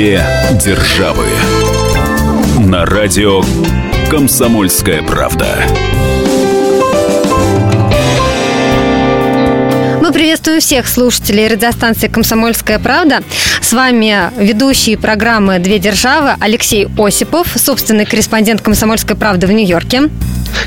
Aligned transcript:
Две 0.00 0.24
державы. 0.64 1.26
На 2.58 2.86
радио 2.86 3.42
Комсомольская 4.08 5.02
правда. 5.02 5.58
Мы 10.00 10.10
приветствуем 10.10 10.60
всех 10.60 10.88
слушателей 10.88 11.48
радиостанции 11.48 12.08
«Комсомольская 12.08 12.78
правда». 12.78 13.22
С 13.60 13.74
вами 13.74 14.30
ведущие 14.42 14.96
программы 14.96 15.58
«Две 15.58 15.78
державы» 15.78 16.30
Алексей 16.40 16.88
Осипов, 16.96 17.48
собственный 17.56 18.06
корреспондент 18.06 18.62
«Комсомольской 18.62 19.16
правды» 19.16 19.46
в 19.48 19.52
Нью-Йорке. 19.52 20.08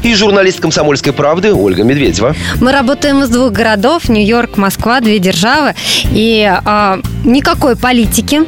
И 0.03 0.13
журналист 0.15 0.59
«Комсомольской 0.59 1.13
правды» 1.13 1.53
Ольга 1.53 1.83
Медведева. 1.83 2.35
Мы 2.59 2.71
работаем 2.71 3.23
из 3.23 3.29
двух 3.29 3.51
городов– 3.51 4.09
Нью-Йорк, 4.09 4.57
Москва, 4.57 4.99
две 4.99 5.19
державы. 5.19 5.75
И 6.11 6.51
э, 6.65 7.01
никакой 7.23 7.75
политики. 7.75 8.41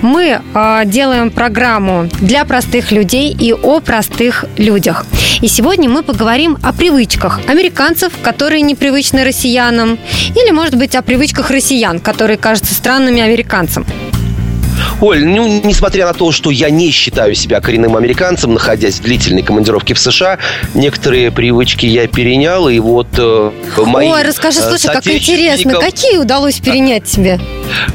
Мы 0.00 0.40
э, 0.54 0.82
делаем 0.86 1.30
программу 1.30 2.08
для 2.20 2.44
простых 2.44 2.92
людей 2.92 3.34
и 3.38 3.52
о 3.52 3.80
простых 3.80 4.44
людях. 4.56 5.06
И 5.40 5.48
сегодня 5.48 5.88
мы 5.90 6.02
поговорим 6.02 6.56
о 6.62 6.72
привычках 6.72 7.40
американцев, 7.48 8.12
которые 8.22 8.62
непривычны 8.62 9.24
россиянам, 9.24 9.98
или, 10.34 10.50
может 10.50 10.76
быть, 10.76 10.94
о 10.94 11.02
привычках 11.02 11.50
россиян, 11.50 11.98
которые 11.98 12.36
кажутся 12.36 12.74
странными 12.74 13.20
американцам. 13.20 13.84
Оль, 15.02 15.24
ну, 15.24 15.60
несмотря 15.64 16.06
на 16.06 16.12
то, 16.12 16.30
что 16.30 16.50
я 16.50 16.70
не 16.70 16.92
считаю 16.92 17.34
себя 17.34 17.60
коренным 17.60 17.96
американцем, 17.96 18.54
находясь 18.54 19.00
в 19.00 19.02
длительной 19.02 19.42
командировке 19.42 19.94
в 19.94 19.98
США, 19.98 20.38
некоторые 20.74 21.32
привычки 21.32 21.86
я 21.86 22.06
перенял, 22.06 22.68
и 22.68 22.78
вот 22.78 23.08
э, 23.18 23.50
мои 23.78 24.08
Ой, 24.08 24.22
расскажи, 24.22 24.60
э, 24.60 24.62
слушай, 24.62 24.92
как 24.92 25.04
интересно, 25.04 25.74
какие 25.74 26.18
удалось 26.18 26.60
перенять 26.60 27.04
тебе? 27.04 27.40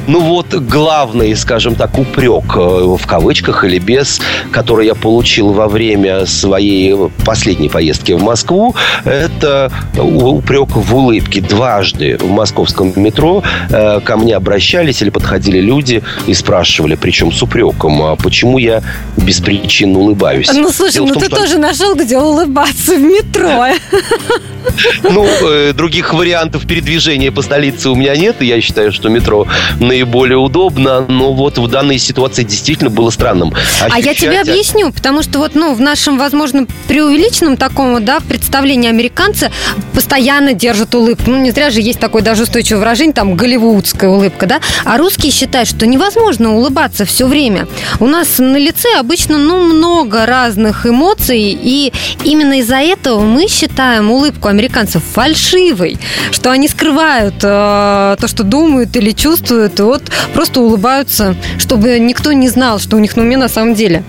Ну 0.06 0.20
вот 0.20 0.54
главный, 0.54 1.34
скажем 1.36 1.74
так, 1.74 1.98
упрек 1.98 2.56
э, 2.56 2.96
в 2.98 3.06
кавычках 3.06 3.64
или 3.64 3.78
без, 3.78 4.20
который 4.50 4.86
я 4.86 4.94
получил 4.94 5.52
во 5.52 5.68
время 5.68 6.26
своей 6.26 6.96
последней 7.24 7.68
поездки 7.68 8.12
в 8.12 8.22
Москву, 8.22 8.74
это 9.04 9.70
упрек 9.96 10.74
в 10.74 10.94
улыбке. 10.94 11.40
Дважды 11.40 12.18
в 12.18 12.30
московском 12.30 12.92
метро 12.96 13.42
э, 13.70 14.00
ко 14.00 14.16
мне 14.16 14.34
обращались 14.34 15.02
или 15.02 15.10
подходили 15.10 15.60
люди 15.60 16.02
и 16.26 16.34
спрашивали, 16.34 16.94
причем 16.94 17.32
с 17.32 17.42
упреком, 17.42 18.02
а 18.02 18.16
почему 18.16 18.58
я 18.58 18.82
без 19.16 19.40
причин 19.40 19.96
улыбаюсь. 19.96 20.50
Ну 20.52 20.70
слушай, 20.70 20.94
Дело 20.94 21.06
ну 21.06 21.14
том, 21.14 21.22
ты 21.22 21.28
что... 21.28 21.36
тоже 21.36 21.58
нашел, 21.58 21.94
где 21.94 22.18
улыбаться 22.18 22.94
в 22.94 23.00
метро. 23.00 23.66
Ну, 25.02 25.24
э, 25.24 25.72
других 25.72 26.12
вариантов 26.12 26.66
передвижения 26.66 27.32
по 27.32 27.42
столице 27.42 27.88
у 27.90 27.94
меня 27.94 28.16
нет, 28.16 28.36
и 28.40 28.46
я 28.46 28.60
считаю, 28.60 28.92
что 28.92 29.08
метро 29.08 29.46
наиболее 29.80 30.38
удобно, 30.38 31.06
но 31.08 31.32
вот 31.32 31.58
в 31.58 31.68
данной 31.68 31.98
ситуации 31.98 32.44
действительно 32.44 32.90
было 32.90 33.10
странным. 33.10 33.52
Ощущать... 33.52 33.92
А 33.92 33.98
я 33.98 34.14
тебе 34.14 34.40
объясню, 34.40 34.92
потому 34.92 35.22
что 35.22 35.38
вот, 35.38 35.54
ну, 35.54 35.74
в 35.74 35.80
нашем, 35.80 36.18
возможно, 36.18 36.66
преувеличенном 36.86 37.56
таком, 37.56 38.04
да, 38.04 38.20
представлении 38.20 38.88
американцы 38.88 39.50
постоянно 39.92 40.52
держат 40.52 40.94
улыбку. 40.94 41.30
Ну, 41.30 41.38
не 41.38 41.50
зря 41.50 41.70
же 41.70 41.80
есть 41.80 42.00
такое 42.00 42.22
даже 42.22 42.44
устойчивое 42.44 42.80
выражение, 42.80 43.14
там, 43.14 43.34
голливудская 43.36 44.10
улыбка, 44.10 44.46
да, 44.46 44.60
а 44.84 44.98
русские 44.98 45.32
считают, 45.32 45.68
что 45.68 45.86
невозможно 45.86 46.54
улыбаться 46.54 47.04
все 47.04 47.26
время. 47.26 47.66
У 48.00 48.06
нас 48.06 48.38
на 48.38 48.56
лице 48.56 48.88
обычно, 48.98 49.38
ну, 49.38 49.58
много 49.62 50.26
разных 50.26 50.86
эмоций, 50.86 51.58
и 51.60 51.92
именно 52.24 52.60
из-за 52.60 52.76
этого 52.76 53.20
мы 53.20 53.48
считаем 53.48 54.10
улыбку 54.10 54.48
американцев 54.48 55.02
фальшивой, 55.04 55.98
что 56.30 56.50
они 56.50 56.68
скрывают 56.68 57.34
э, 57.42 58.16
то, 58.20 58.26
что 58.26 58.44
думают 58.44 58.94
или 58.96 59.10
чувствуют, 59.10 59.57
чувствуют, 59.58 59.80
и 59.80 59.82
вот 59.82 60.02
просто 60.34 60.60
улыбаются, 60.60 61.34
чтобы 61.58 61.98
никто 61.98 62.32
не 62.32 62.48
знал, 62.48 62.78
что 62.78 62.96
у 62.96 63.00
них 63.00 63.16
на 63.16 63.22
уме 63.22 63.36
на 63.36 63.48
самом 63.48 63.74
деле. 63.74 64.04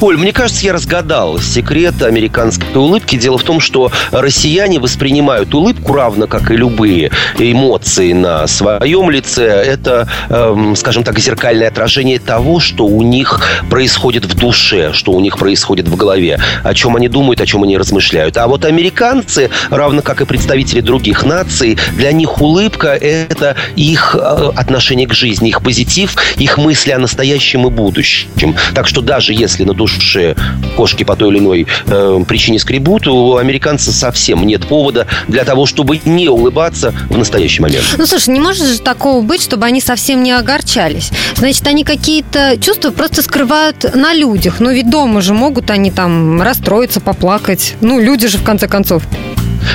Оль, 0.00 0.16
мне 0.16 0.32
кажется, 0.32 0.64
я 0.64 0.72
разгадал 0.72 1.38
секрет 1.38 2.02
американской 2.02 2.68
улыбки. 2.74 3.16
Дело 3.16 3.38
в 3.38 3.42
том, 3.42 3.60
что 3.60 3.90
россияне 4.10 4.78
воспринимают 4.78 5.54
улыбку 5.54 5.92
равно 5.92 6.26
как 6.26 6.50
и 6.50 6.56
любые 6.56 7.10
эмоции 7.38 8.12
на 8.12 8.46
своем 8.46 9.10
лице. 9.10 9.46
Это, 9.46 10.08
эм, 10.28 10.76
скажем 10.76 11.04
так, 11.04 11.18
зеркальное 11.18 11.68
отражение 11.68 12.18
того, 12.18 12.60
что 12.60 12.86
у 12.86 13.02
них 13.02 13.40
происходит 13.70 14.24
в 14.24 14.34
душе, 14.34 14.92
что 14.92 15.12
у 15.12 15.20
них 15.20 15.38
происходит 15.38 15.88
в 15.88 15.96
голове, 15.96 16.38
о 16.62 16.74
чем 16.74 16.96
они 16.96 17.08
думают, 17.08 17.40
о 17.40 17.46
чем 17.46 17.62
они 17.62 17.76
размышляют. 17.78 18.36
А 18.36 18.46
вот 18.46 18.64
американцы, 18.64 19.50
равно 19.70 20.02
как 20.02 20.20
и 20.20 20.24
представители 20.24 20.80
других 20.80 21.24
наций, 21.24 21.78
для 21.92 22.12
них 22.12 22.40
улыбка– 22.40 22.88
это 23.00 23.56
их 23.76 24.16
э, 24.18 24.50
отношение 24.56 25.06
к 25.06 25.14
жизни, 25.14 25.48
их 25.48 25.62
позитив, 25.62 26.16
их 26.36 26.58
мысли 26.58 26.90
о 26.90 26.98
настоящем 26.98 27.66
и 27.66 27.70
будущем. 27.70 28.54
Так 28.74 28.86
что 28.86 29.00
даже 29.00 29.32
если 29.32 29.64
на 29.66 29.74
душе 29.74 30.34
кошки 30.76 31.04
по 31.04 31.16
той 31.16 31.30
или 31.30 31.38
иной 31.38 31.66
э, 31.86 32.24
причине 32.26 32.58
скребут, 32.58 33.06
у 33.06 33.36
американцев 33.36 33.94
совсем 33.94 34.46
нет 34.46 34.66
повода 34.66 35.06
для 35.28 35.44
того, 35.44 35.66
чтобы 35.66 36.00
не 36.04 36.28
улыбаться 36.28 36.94
в 37.10 37.18
настоящий 37.18 37.60
момент. 37.60 37.84
Ну, 37.98 38.06
слушай, 38.06 38.30
не 38.30 38.40
может 38.40 38.66
же 38.66 38.80
такого 38.80 39.22
быть, 39.22 39.42
чтобы 39.42 39.66
они 39.66 39.80
совсем 39.80 40.22
не 40.22 40.32
огорчались. 40.32 41.10
Значит, 41.34 41.66
они 41.66 41.84
какие-то 41.84 42.56
чувства 42.60 42.90
просто 42.90 43.22
скрывают 43.22 43.94
на 43.94 44.14
людях. 44.14 44.60
Ну, 44.60 44.70
ведь 44.70 44.90
дома 44.90 45.20
же 45.20 45.34
могут 45.34 45.70
они 45.70 45.90
там 45.90 46.40
расстроиться, 46.40 47.00
поплакать. 47.00 47.74
Ну, 47.80 47.98
люди 47.98 48.28
же, 48.28 48.38
в 48.38 48.44
конце 48.44 48.68
концов. 48.68 49.02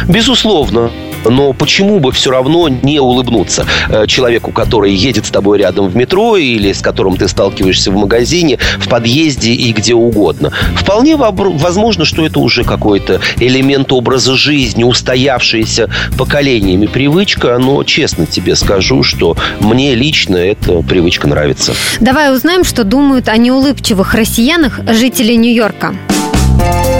Безусловно 0.07 0.91
но 1.25 1.53
почему 1.53 1.99
бы 1.99 2.11
все 2.11 2.31
равно 2.31 2.69
не 2.69 2.99
улыбнуться 2.99 3.65
э, 3.89 4.07
человеку, 4.07 4.51
который 4.51 4.93
едет 4.93 5.25
с 5.25 5.29
тобой 5.29 5.59
рядом 5.59 5.87
в 5.87 5.95
метро 5.95 6.37
или 6.37 6.71
с 6.71 6.81
которым 6.81 7.17
ты 7.17 7.27
сталкиваешься 7.27 7.91
в 7.91 7.95
магазине, 7.95 8.57
в 8.79 8.87
подъезде 8.87 9.51
и 9.51 9.71
где 9.71 9.93
угодно. 9.93 10.51
Вполне 10.75 11.15
возможно, 11.15 12.05
что 12.05 12.25
это 12.25 12.39
уже 12.39 12.63
какой-то 12.63 13.19
элемент 13.37 13.91
образа 13.91 14.35
жизни, 14.35 14.83
устоявшаяся 14.83 15.89
поколениями 16.17 16.85
привычка, 16.85 17.57
но 17.57 17.83
честно 17.83 18.25
тебе 18.25 18.55
скажу, 18.55 19.03
что 19.03 19.35
мне 19.59 19.95
лично 19.95 20.37
эта 20.37 20.81
привычка 20.81 21.27
нравится. 21.27 21.73
Давай 21.99 22.33
узнаем, 22.33 22.63
что 22.63 22.83
думают 22.83 23.27
о 23.27 23.37
неулыбчивых 23.37 24.13
россиянах 24.13 24.79
жители 24.91 25.33
Нью-Йорка. 25.33 25.95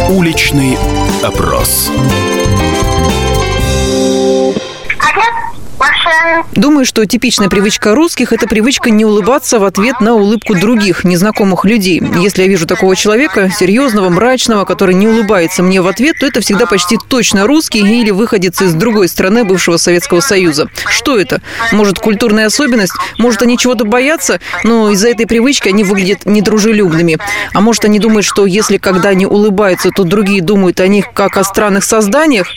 Уличный 0.10 0.78
опрос. 1.24 1.90
Думаю, 6.54 6.86
что 6.86 7.06
типичная 7.06 7.48
привычка 7.48 7.96
русских– 7.96 8.34
это 8.34 8.46
привычка 8.46 8.90
не 8.90 9.06
улыбаться 9.06 9.58
в 9.58 9.64
ответ 9.64 10.02
на 10.02 10.16
улыбку 10.16 10.54
других, 10.54 11.06
незнакомых 11.06 11.64
людей. 11.64 12.04
Если 12.20 12.42
я 12.42 12.48
вижу 12.50 12.68
такого 12.68 12.94
человека, 12.94 13.50
серьезного, 13.50 14.10
мрачного, 14.10 14.66
который 14.66 14.94
не 14.94 15.08
улыбается 15.08 15.64
мне 15.64 15.82
в 15.82 15.88
ответ, 15.88 16.18
то 16.20 16.26
это 16.26 16.42
всегда 16.42 16.66
почти 16.66 16.98
точно 17.08 17.48
русский 17.48 17.80
или 17.80 18.12
выходец 18.12 18.62
из 18.62 18.74
другой 18.74 19.08
страны 19.08 19.46
бывшего 19.46 19.78
Советского 19.78 20.20
Союза. 20.20 20.68
Что 20.88 21.18
это? 21.18 21.42
Может, 21.72 22.00
культурная 22.00 22.48
особенность? 22.48 22.94
Может, 23.18 23.44
они 23.44 23.58
чего-то 23.58 23.86
боятся, 23.86 24.42
но 24.66 24.90
из-за 24.92 25.10
этой 25.10 25.28
привычки 25.28 25.70
они 25.70 25.86
выглядят 25.86 26.26
недружелюбными. 26.26 27.18
А 27.54 27.62
может, 27.62 27.86
они 27.86 27.98
думают, 27.98 28.26
что 28.26 28.46
если 28.46 28.78
когда 28.78 29.10
они 29.10 29.26
улыбаются, 29.26 29.90
то 29.92 30.04
другие 30.04 30.42
думают 30.42 30.82
о 30.82 30.88
них 30.88 31.14
как 31.14 31.38
о 31.38 31.46
странных 31.46 31.86
созданиях? 31.86 32.48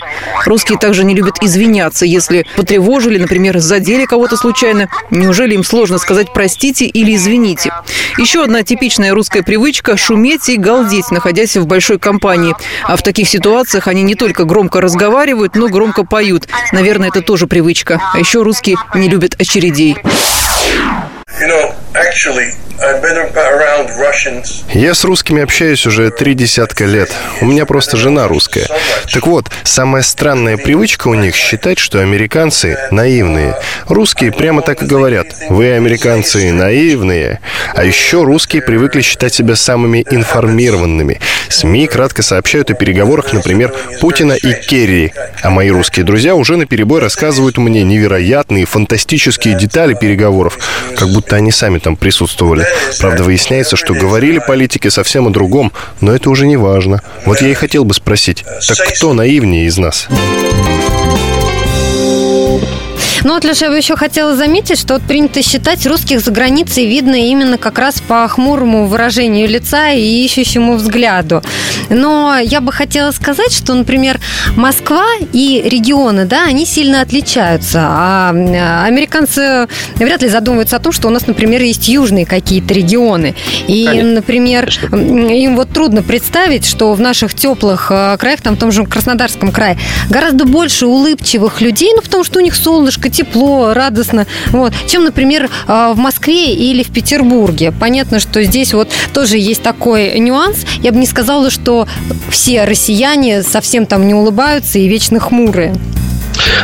Русские 0.46 0.78
также 0.78 1.04
не 1.04 1.14
любят 1.14 1.36
извиняться, 1.42 2.04
если 2.04 2.44
потревожили, 2.56 3.18
например, 3.18 3.60
задели 3.84 4.06
кого-то 4.06 4.38
случайно. 4.38 4.88
Неужели 5.10 5.54
им 5.54 5.62
сложно 5.62 5.98
сказать 5.98 6.32
«простите» 6.32 6.86
или 6.86 7.14
«извините»? 7.14 7.70
Еще 8.16 8.42
одна 8.42 8.62
типичная 8.62 9.12
русская 9.12 9.42
привычка– 9.42 9.96
шуметь 9.98 10.48
и 10.48 10.56
галдеть, 10.56 11.10
находясь 11.10 11.56
в 11.56 11.66
большой 11.66 11.98
компании. 11.98 12.54
А 12.84 12.96
в 12.96 13.02
таких 13.02 13.28
ситуациях 13.28 13.86
они 13.86 14.02
не 14.02 14.14
только 14.14 14.44
громко 14.44 14.80
разговаривают, 14.80 15.54
но 15.54 15.68
громко 15.68 16.06
поют. 16.06 16.48
Наверное, 16.72 17.10
это 17.10 17.20
тоже 17.20 17.46
привычка. 17.46 18.00
А 18.14 18.18
еще 18.18 18.42
русские 18.42 18.78
не 18.94 19.10
любят 19.10 19.38
очередей. 19.38 19.98
Я 24.72 24.94
с 24.94 25.04
русскими 25.04 25.42
общаюсь 25.42 25.86
уже 25.86 26.10
три 26.10 26.34
десятка 26.34 26.84
лет. 26.84 27.12
У 27.40 27.46
меня 27.46 27.66
просто 27.66 27.96
жена 27.96 28.28
русская. 28.28 28.66
Так 29.12 29.26
вот, 29.26 29.46
самая 29.62 30.02
странная 30.02 30.56
привычка 30.56 31.08
у 31.08 31.14
них 31.14 31.36
считать, 31.36 31.78
что 31.78 32.00
американцы 32.00 32.76
наивные. 32.90 33.56
Русские 33.88 34.32
прямо 34.32 34.62
так 34.62 34.82
и 34.82 34.86
говорят. 34.86 35.26
Вы, 35.48 35.72
американцы, 35.72 36.52
наивные. 36.52 37.40
А 37.74 37.84
еще 37.84 38.24
русские 38.24 38.62
привыкли 38.62 39.02
считать 39.02 39.32
себя 39.34 39.56
самыми 39.56 40.04
информированными. 40.10 41.20
СМИ 41.48 41.86
кратко 41.86 42.22
сообщают 42.22 42.70
о 42.70 42.74
переговорах, 42.74 43.32
например, 43.32 43.72
Путина 44.00 44.32
и 44.32 44.52
Керри. 44.52 45.12
А 45.42 45.50
мои 45.50 45.70
русские 45.70 46.04
друзья 46.04 46.34
уже 46.34 46.56
на 46.56 46.66
перебой 46.66 47.00
рассказывают 47.00 47.56
мне 47.56 47.82
невероятные, 47.84 48.66
фантастические 48.66 49.56
детали 49.56 49.94
переговоров, 49.94 50.58
как 50.96 51.08
будто 51.08 51.23
они 51.32 51.50
сами 51.50 51.78
там 51.78 51.96
присутствовали. 51.96 52.66
Правда, 53.00 53.24
выясняется, 53.24 53.76
что 53.76 53.94
говорили 53.94 54.38
политики 54.38 54.88
совсем 54.88 55.26
о 55.26 55.30
другом, 55.30 55.72
но 56.00 56.14
это 56.14 56.30
уже 56.30 56.46
не 56.46 56.56
важно. 56.56 57.02
Вот 57.24 57.40
я 57.40 57.48
и 57.48 57.54
хотел 57.54 57.84
бы 57.84 57.94
спросить, 57.94 58.44
так 58.66 58.78
кто 58.94 59.12
наивнее 59.12 59.66
из 59.66 59.78
нас? 59.78 60.08
Ну 63.24 63.32
вот, 63.32 63.44
Леша, 63.44 63.66
я 63.66 63.70
бы 63.70 63.78
еще 63.78 63.96
хотела 63.96 64.36
заметить, 64.36 64.78
что 64.78 64.94
вот 64.94 65.02
принято 65.02 65.42
считать 65.42 65.86
русских 65.86 66.20
за 66.20 66.30
границей 66.30 66.84
видно 66.84 67.14
именно 67.14 67.56
как 67.56 67.78
раз 67.78 68.02
по 68.06 68.28
хмурому 68.28 68.86
выражению 68.86 69.48
лица 69.48 69.92
и 69.92 70.24
ищущему 70.26 70.74
взгляду. 70.74 71.42
Но 71.88 72.36
я 72.36 72.60
бы 72.60 72.70
хотела 72.70 73.12
сказать, 73.12 73.50
что, 73.50 73.72
например, 73.72 74.20
Москва 74.56 75.06
и 75.32 75.62
регионы, 75.64 76.26
да, 76.26 76.44
они 76.44 76.66
сильно 76.66 77.00
отличаются. 77.00 77.80
А 77.82 78.84
американцы 78.84 79.68
вряд 79.94 80.20
ли 80.20 80.28
задумываются 80.28 80.76
о 80.76 80.80
том, 80.80 80.92
что 80.92 81.08
у 81.08 81.10
нас, 81.10 81.26
например, 81.26 81.62
есть 81.62 81.88
южные 81.88 82.26
какие-то 82.26 82.74
регионы. 82.74 83.34
И, 83.66 83.86
Конечно. 83.86 84.10
например, 84.10 84.70
им 84.92 85.56
вот 85.56 85.70
трудно 85.70 86.02
представить, 86.02 86.66
что 86.66 86.92
в 86.92 87.00
наших 87.00 87.32
теплых 87.32 87.86
э, 87.90 88.18
краях, 88.18 88.42
там 88.42 88.56
в 88.56 88.58
том 88.58 88.70
же 88.70 88.84
Краснодарском 88.84 89.50
крае, 89.50 89.78
гораздо 90.10 90.44
больше 90.44 90.84
улыбчивых 90.84 91.62
людей, 91.62 91.90
ну, 91.96 92.02
потому 92.02 92.22
что 92.22 92.38
у 92.38 92.42
них 92.42 92.54
солнышко, 92.54 93.08
тепло, 93.14 93.72
радостно, 93.72 94.26
вот, 94.50 94.72
чем, 94.86 95.04
например, 95.04 95.48
э, 95.66 95.92
в 95.94 95.98
Москве 95.98 96.52
или 96.52 96.82
в 96.82 96.92
Петербурге. 96.92 97.72
Понятно, 97.78 98.18
что 98.18 98.42
здесь 98.42 98.74
вот 98.74 98.90
тоже 99.12 99.38
есть 99.38 99.62
такой 99.62 100.18
нюанс. 100.18 100.66
Я 100.80 100.92
бы 100.92 100.98
не 100.98 101.06
сказала, 101.06 101.50
что 101.50 101.86
все 102.28 102.64
россияне 102.64 103.42
совсем 103.42 103.86
там 103.86 104.06
не 104.06 104.14
улыбаются 104.14 104.78
и 104.78 104.88
вечно 104.88 105.20
хмурые. 105.20 105.74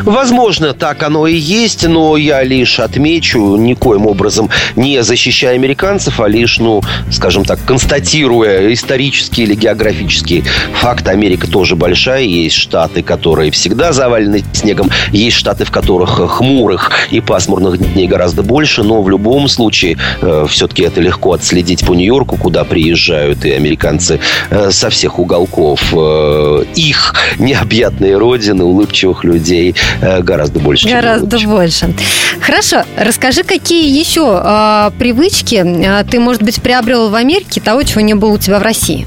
Возможно, 0.03 0.75
так 0.75 1.03
оно 1.03 1.27
и 1.27 1.37
есть, 1.37 1.87
но 1.87 2.17
я 2.17 2.43
лишь 2.43 2.81
отмечу, 2.81 3.57
никоим 3.57 4.07
образом 4.07 4.51
не 4.77 5.03
защищая 5.03 5.55
американцев, 5.55 6.21
а 6.21 6.29
лишь, 6.29 6.59
ну, 6.59 6.83
скажем 7.11 7.45
так, 7.45 7.59
констатируя 7.65 8.73
исторический 8.73 9.43
или 9.43 9.55
географический 9.55 10.45
факт. 10.75 11.09
Америка 11.09 11.47
тоже 11.47 11.77
большая, 11.77 12.23
есть 12.23 12.57
штаты, 12.57 13.03
которые 13.03 13.51
всегда 13.51 13.93
завалены 13.93 14.45
снегом, 14.53 14.91
есть 15.13 15.37
штаты, 15.37 15.65
в 15.65 15.71
которых 15.71 16.21
хмурых 16.31 16.91
и 17.11 17.21
пасмурных 17.21 17.79
дней 17.79 18.07
гораздо 18.07 18.43
больше, 18.43 18.83
но 18.83 19.03
в 19.03 19.11
любом 19.11 19.49
случае 19.49 19.99
э, 20.21 20.47
все-таки 20.49 20.83
это 20.83 21.01
легко 21.01 21.33
отследить 21.33 21.85
по 21.85 21.95
Нью-Йорку, 21.95 22.37
куда 22.37 22.65
приезжают 22.65 23.45
и 23.45 23.51
американцы 23.51 24.21
э, 24.51 24.71
со 24.71 24.91
всех 24.91 25.19
уголков. 25.19 25.83
Э, 25.93 26.65
их 26.75 27.15
необъятные 27.39 28.17
родины, 28.17 28.65
улыбчивых 28.65 29.25
людей, 29.25 29.70
Э, 30.01 30.23
гораздо 30.23 30.61
больше. 30.61 30.89
Гораздо 30.89 31.39
больше. 31.41 31.95
Хорошо. 32.41 32.85
Расскажи, 32.97 33.43
какие 33.43 33.99
еще 33.99 34.41
э, 34.43 34.91
привычки 34.99 35.63
э, 35.65 36.05
ты, 36.05 36.21
может 36.21 36.43
быть, 36.43 36.61
приобрел 36.63 37.09
в 37.09 37.15
Америке, 37.15 37.61
того, 37.61 37.83
чего 37.83 38.01
не 38.01 38.15
было 38.15 38.31
у 38.31 38.39
тебя 38.39 38.59
в 38.59 38.63
России? 38.63 39.07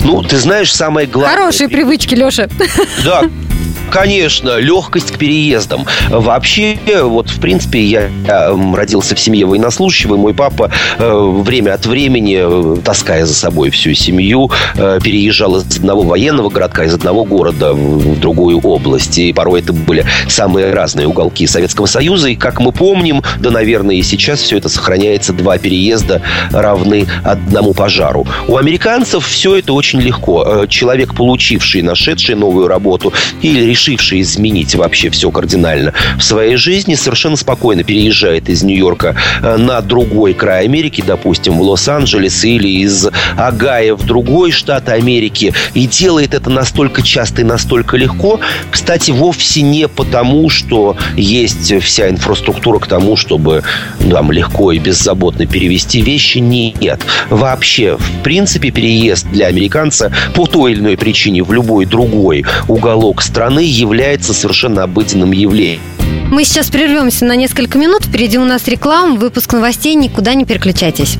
Ну, 0.00 0.22
ты 0.22 0.36
знаешь, 0.38 0.72
самое 0.72 1.06
главное... 1.06 1.36
Хорошие 1.36 1.68
привычки, 1.68 2.14
Леша. 2.14 2.48
Да, 3.04 3.24
Конечно, 3.90 4.58
легкость 4.58 5.12
к 5.12 5.18
переездам. 5.18 5.86
Вообще, 6.10 6.78
вот, 7.02 7.30
в 7.30 7.40
принципе, 7.40 7.82
я 7.82 8.10
родился 8.74 9.14
в 9.14 9.20
семье 9.20 9.46
военнослужащего, 9.46 10.14
и 10.14 10.18
мой 10.18 10.34
папа 10.34 10.70
э, 10.98 11.42
время 11.42 11.74
от 11.74 11.86
времени, 11.86 12.38
э, 12.40 12.80
таская 12.82 13.24
за 13.24 13.34
собой 13.34 13.70
всю 13.70 13.94
семью, 13.94 14.50
э, 14.76 14.98
переезжал 15.02 15.56
из 15.56 15.78
одного 15.78 16.02
военного 16.02 16.50
городка, 16.50 16.84
из 16.84 16.94
одного 16.94 17.24
города 17.24 17.72
в 17.72 18.20
другую 18.20 18.60
область. 18.60 19.18
И 19.18 19.32
порой 19.32 19.60
это 19.60 19.72
были 19.72 20.04
самые 20.28 20.72
разные 20.72 21.06
уголки 21.06 21.46
Советского 21.46 21.86
Союза. 21.86 22.28
И, 22.28 22.36
как 22.36 22.60
мы 22.60 22.72
помним, 22.72 23.22
да, 23.40 23.50
наверное, 23.50 23.96
и 23.96 24.02
сейчас 24.02 24.40
все 24.40 24.58
это 24.58 24.68
сохраняется, 24.68 25.32
два 25.32 25.58
переезда 25.58 26.20
равны 26.50 27.06
одному 27.24 27.72
пожару. 27.72 28.26
У 28.48 28.56
американцев 28.56 29.26
все 29.26 29.56
это 29.56 29.72
очень 29.72 30.00
легко. 30.00 30.66
Человек, 30.68 31.14
получивший, 31.14 31.82
нашедший 31.82 32.34
новую 32.34 32.68
работу 32.68 33.12
или 33.40 33.77
решивший 33.78 34.22
изменить 34.22 34.74
вообще 34.74 35.08
все 35.08 35.30
кардинально 35.30 35.92
в 36.18 36.22
своей 36.22 36.56
жизни, 36.56 36.96
совершенно 36.96 37.36
спокойно 37.36 37.84
переезжает 37.84 38.48
из 38.48 38.64
Нью-Йорка 38.64 39.14
э, 39.40 39.56
на 39.56 39.80
другой 39.80 40.34
край 40.34 40.64
Америки, 40.64 41.04
допустим, 41.06 41.58
в 41.58 41.62
Лос-Анджелес 41.62 42.44
или 42.44 42.68
из 42.68 43.08
Агая 43.36 43.94
в 43.94 44.04
другой 44.04 44.50
штат 44.50 44.88
Америки, 44.88 45.54
и 45.74 45.86
делает 45.86 46.34
это 46.34 46.50
настолько 46.50 47.02
часто 47.02 47.42
и 47.42 47.44
настолько 47.44 47.96
легко, 47.96 48.40
кстати, 48.70 49.12
вовсе 49.12 49.62
не 49.62 49.86
потому, 49.86 50.50
что 50.50 50.96
есть 51.16 51.80
вся 51.80 52.08
инфраструктура 52.08 52.80
к 52.80 52.88
тому, 52.88 53.16
чтобы 53.16 53.62
там 54.10 54.32
легко 54.32 54.72
и 54.72 54.78
беззаботно 54.78 55.46
перевести 55.46 56.02
вещи, 56.02 56.38
нет. 56.38 57.00
Вообще, 57.30 57.96
в 57.96 58.22
принципе, 58.24 58.72
переезд 58.72 59.28
для 59.30 59.46
американца 59.46 60.10
по 60.34 60.46
той 60.46 60.72
или 60.72 60.80
иной 60.80 60.96
причине 60.96 61.44
в 61.44 61.52
любой 61.52 61.86
другой 61.86 62.44
уголок 62.66 63.22
страны 63.22 63.67
является 63.68 64.34
совершенно 64.34 64.82
обыденным 64.82 65.32
явлением. 65.32 65.80
Мы 66.30 66.44
сейчас 66.44 66.70
прервемся 66.70 67.24
на 67.24 67.36
несколько 67.36 67.78
минут. 67.78 68.04
Впереди 68.04 68.38
у 68.38 68.44
нас 68.44 68.68
реклама, 68.68 69.16
выпуск 69.16 69.52
новостей. 69.54 69.94
Никуда 69.94 70.34
не 70.34 70.44
переключайтесь. 70.44 71.16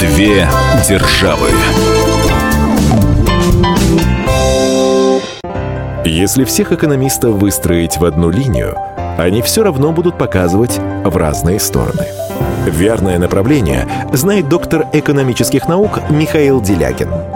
Две 0.00 0.48
державы. 0.88 1.48
Если 6.04 6.44
всех 6.44 6.72
экономистов 6.72 7.34
выстроить 7.34 7.96
в 7.96 8.04
одну 8.04 8.30
линию, 8.30 8.76
они 9.18 9.42
все 9.42 9.62
равно 9.62 9.92
будут 9.92 10.18
показывать 10.18 10.78
в 11.04 11.16
разные 11.16 11.60
стороны. 11.60 12.06
Верное 12.66 13.18
направление 13.18 13.88
знает 14.12 14.48
доктор 14.48 14.86
экономических 14.92 15.68
наук 15.68 16.00
Михаил 16.10 16.60
Делягин– 16.60 17.10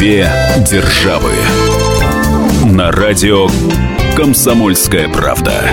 Две 0.00 0.32
державы. 0.66 1.30
На 2.64 2.90
радио 2.90 3.50
Комсомольская 4.16 5.10
правда. 5.10 5.70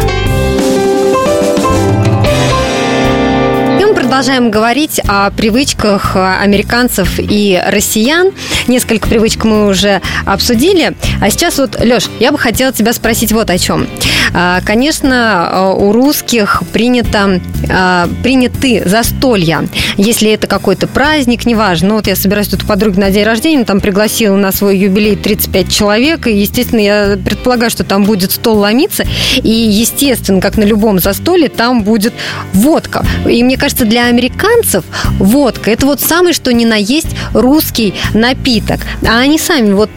продолжаем 4.18 4.50
говорить 4.50 5.00
о 5.08 5.30
привычках 5.30 6.16
американцев 6.16 7.20
и 7.20 7.62
россиян. 7.68 8.32
Несколько 8.66 9.08
привычек 9.08 9.44
мы 9.44 9.68
уже 9.68 10.02
обсудили. 10.26 10.96
А 11.22 11.30
сейчас 11.30 11.60
вот, 11.60 11.80
Леш, 11.80 12.10
я 12.20 12.32
бы 12.32 12.40
хотела 12.40 12.74
тебя 12.74 12.94
спросить 12.94 13.32
вот 13.32 13.52
о 13.52 13.60
чем. 13.60 13.86
А, 14.34 14.62
конечно, 14.66 15.50
а, 15.50 15.74
у 15.74 15.92
русских 15.92 16.64
принято, 16.74 17.42
а, 17.70 18.10
приняты 18.24 18.84
застолья. 18.86 19.68
Если 19.98 20.32
это 20.32 20.48
какой-то 20.48 20.88
праздник, 20.88 21.46
неважно. 21.46 21.90
Ну, 21.90 21.96
вот 21.96 22.08
я 22.08 22.16
собираюсь 22.16 22.48
тут 22.48 22.64
у 22.64 22.66
подруги 22.66 23.00
на 23.00 23.12
день 23.12 23.24
рождения, 23.24 23.64
там 23.66 23.80
пригласила 23.80 24.36
на 24.36 24.52
свой 24.52 24.78
юбилей 24.78 25.16
35 25.16 25.72
человек, 25.72 26.28
и, 26.28 26.34
естественно, 26.34 26.80
я 26.80 27.18
предполагаю, 27.24 27.72
что 27.72 27.84
там 27.84 28.04
будет 28.04 28.32
стол 28.32 28.58
ломиться, 28.58 29.06
и, 29.42 29.50
естественно, 29.50 30.42
как 30.42 30.58
на 30.58 30.64
любом 30.64 31.00
застолье, 31.00 31.50
там 31.50 31.84
будет 31.84 32.14
водка. 32.54 33.06
И 33.28 33.44
мне 33.44 33.58
кажется, 33.58 33.86
для 33.86 34.06
американцев 34.06 34.84
водка– 35.20 35.72
это 35.72 35.86
вот 35.86 36.02
самый, 36.02 36.34
что 36.34 36.52
ни 36.52 36.66
на 36.66 36.76
есть 36.76 37.16
русский 37.34 37.94
напиток. 38.14 38.82
А 39.08 39.20
они 39.20 39.40
сами 39.40 39.72
вот 39.72 39.92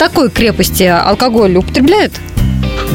такой 0.00 0.30
крепости 0.30 0.84
алкоголь 0.84 1.56
употребляют? 1.56 2.14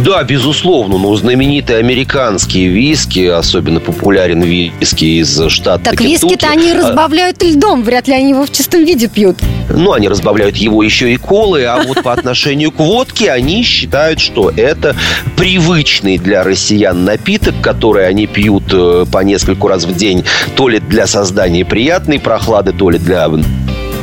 Да, 0.04 0.24
безусловно, 0.24 0.98
но 0.98 1.16
знаменитые 1.16 1.80
американские 1.80 2.68
виски, 2.68 3.26
особенно 3.26 3.80
популярен 3.80 4.42
виски 4.42 5.22
из 5.22 5.50
штата 5.50 5.92
Так 5.92 6.02
виски-то 6.02 6.48
они 6.48 6.72
а 6.72 6.78
разбавляют 6.78 7.42
льдом, 7.42 7.84
вряд 7.84 8.08
ли 8.08 8.14
они 8.14 8.30
его 8.32 8.46
в 8.46 8.52
чистом 8.52 8.84
виде 8.84 9.08
пьют. 9.08 9.38
Ну, 9.70 9.94
они 9.94 10.08
разбавляют 10.08 10.58
его 10.58 10.84
еще 10.84 11.14
и 11.14 11.18
колы, 11.18 11.64
а 11.64 11.82
вот 11.82 12.04
по 12.04 12.14
отношению 12.14 12.72
к 12.72 12.80
водке 12.80 13.32
они 13.32 13.64
считают, 13.64 14.20
что 14.20 14.52
это 14.56 14.96
привычный 15.38 16.18
для 16.18 16.44
россиян 16.44 17.04
напиток, 17.04 17.56
который 17.62 18.08
они 18.08 18.28
пьют 18.28 18.66
э, 18.74 19.06
по 19.12 19.20
нескольку 19.20 19.68
раз 19.68 19.86
в 19.86 19.96
день, 19.96 20.24
то 20.56 20.68
ли 20.68 20.80
для 20.80 21.08
создания 21.08 21.66
приятной 21.66 22.20
прохлады, 22.20 22.74
то 22.74 22.90
ли 22.90 23.00
для 23.00 23.28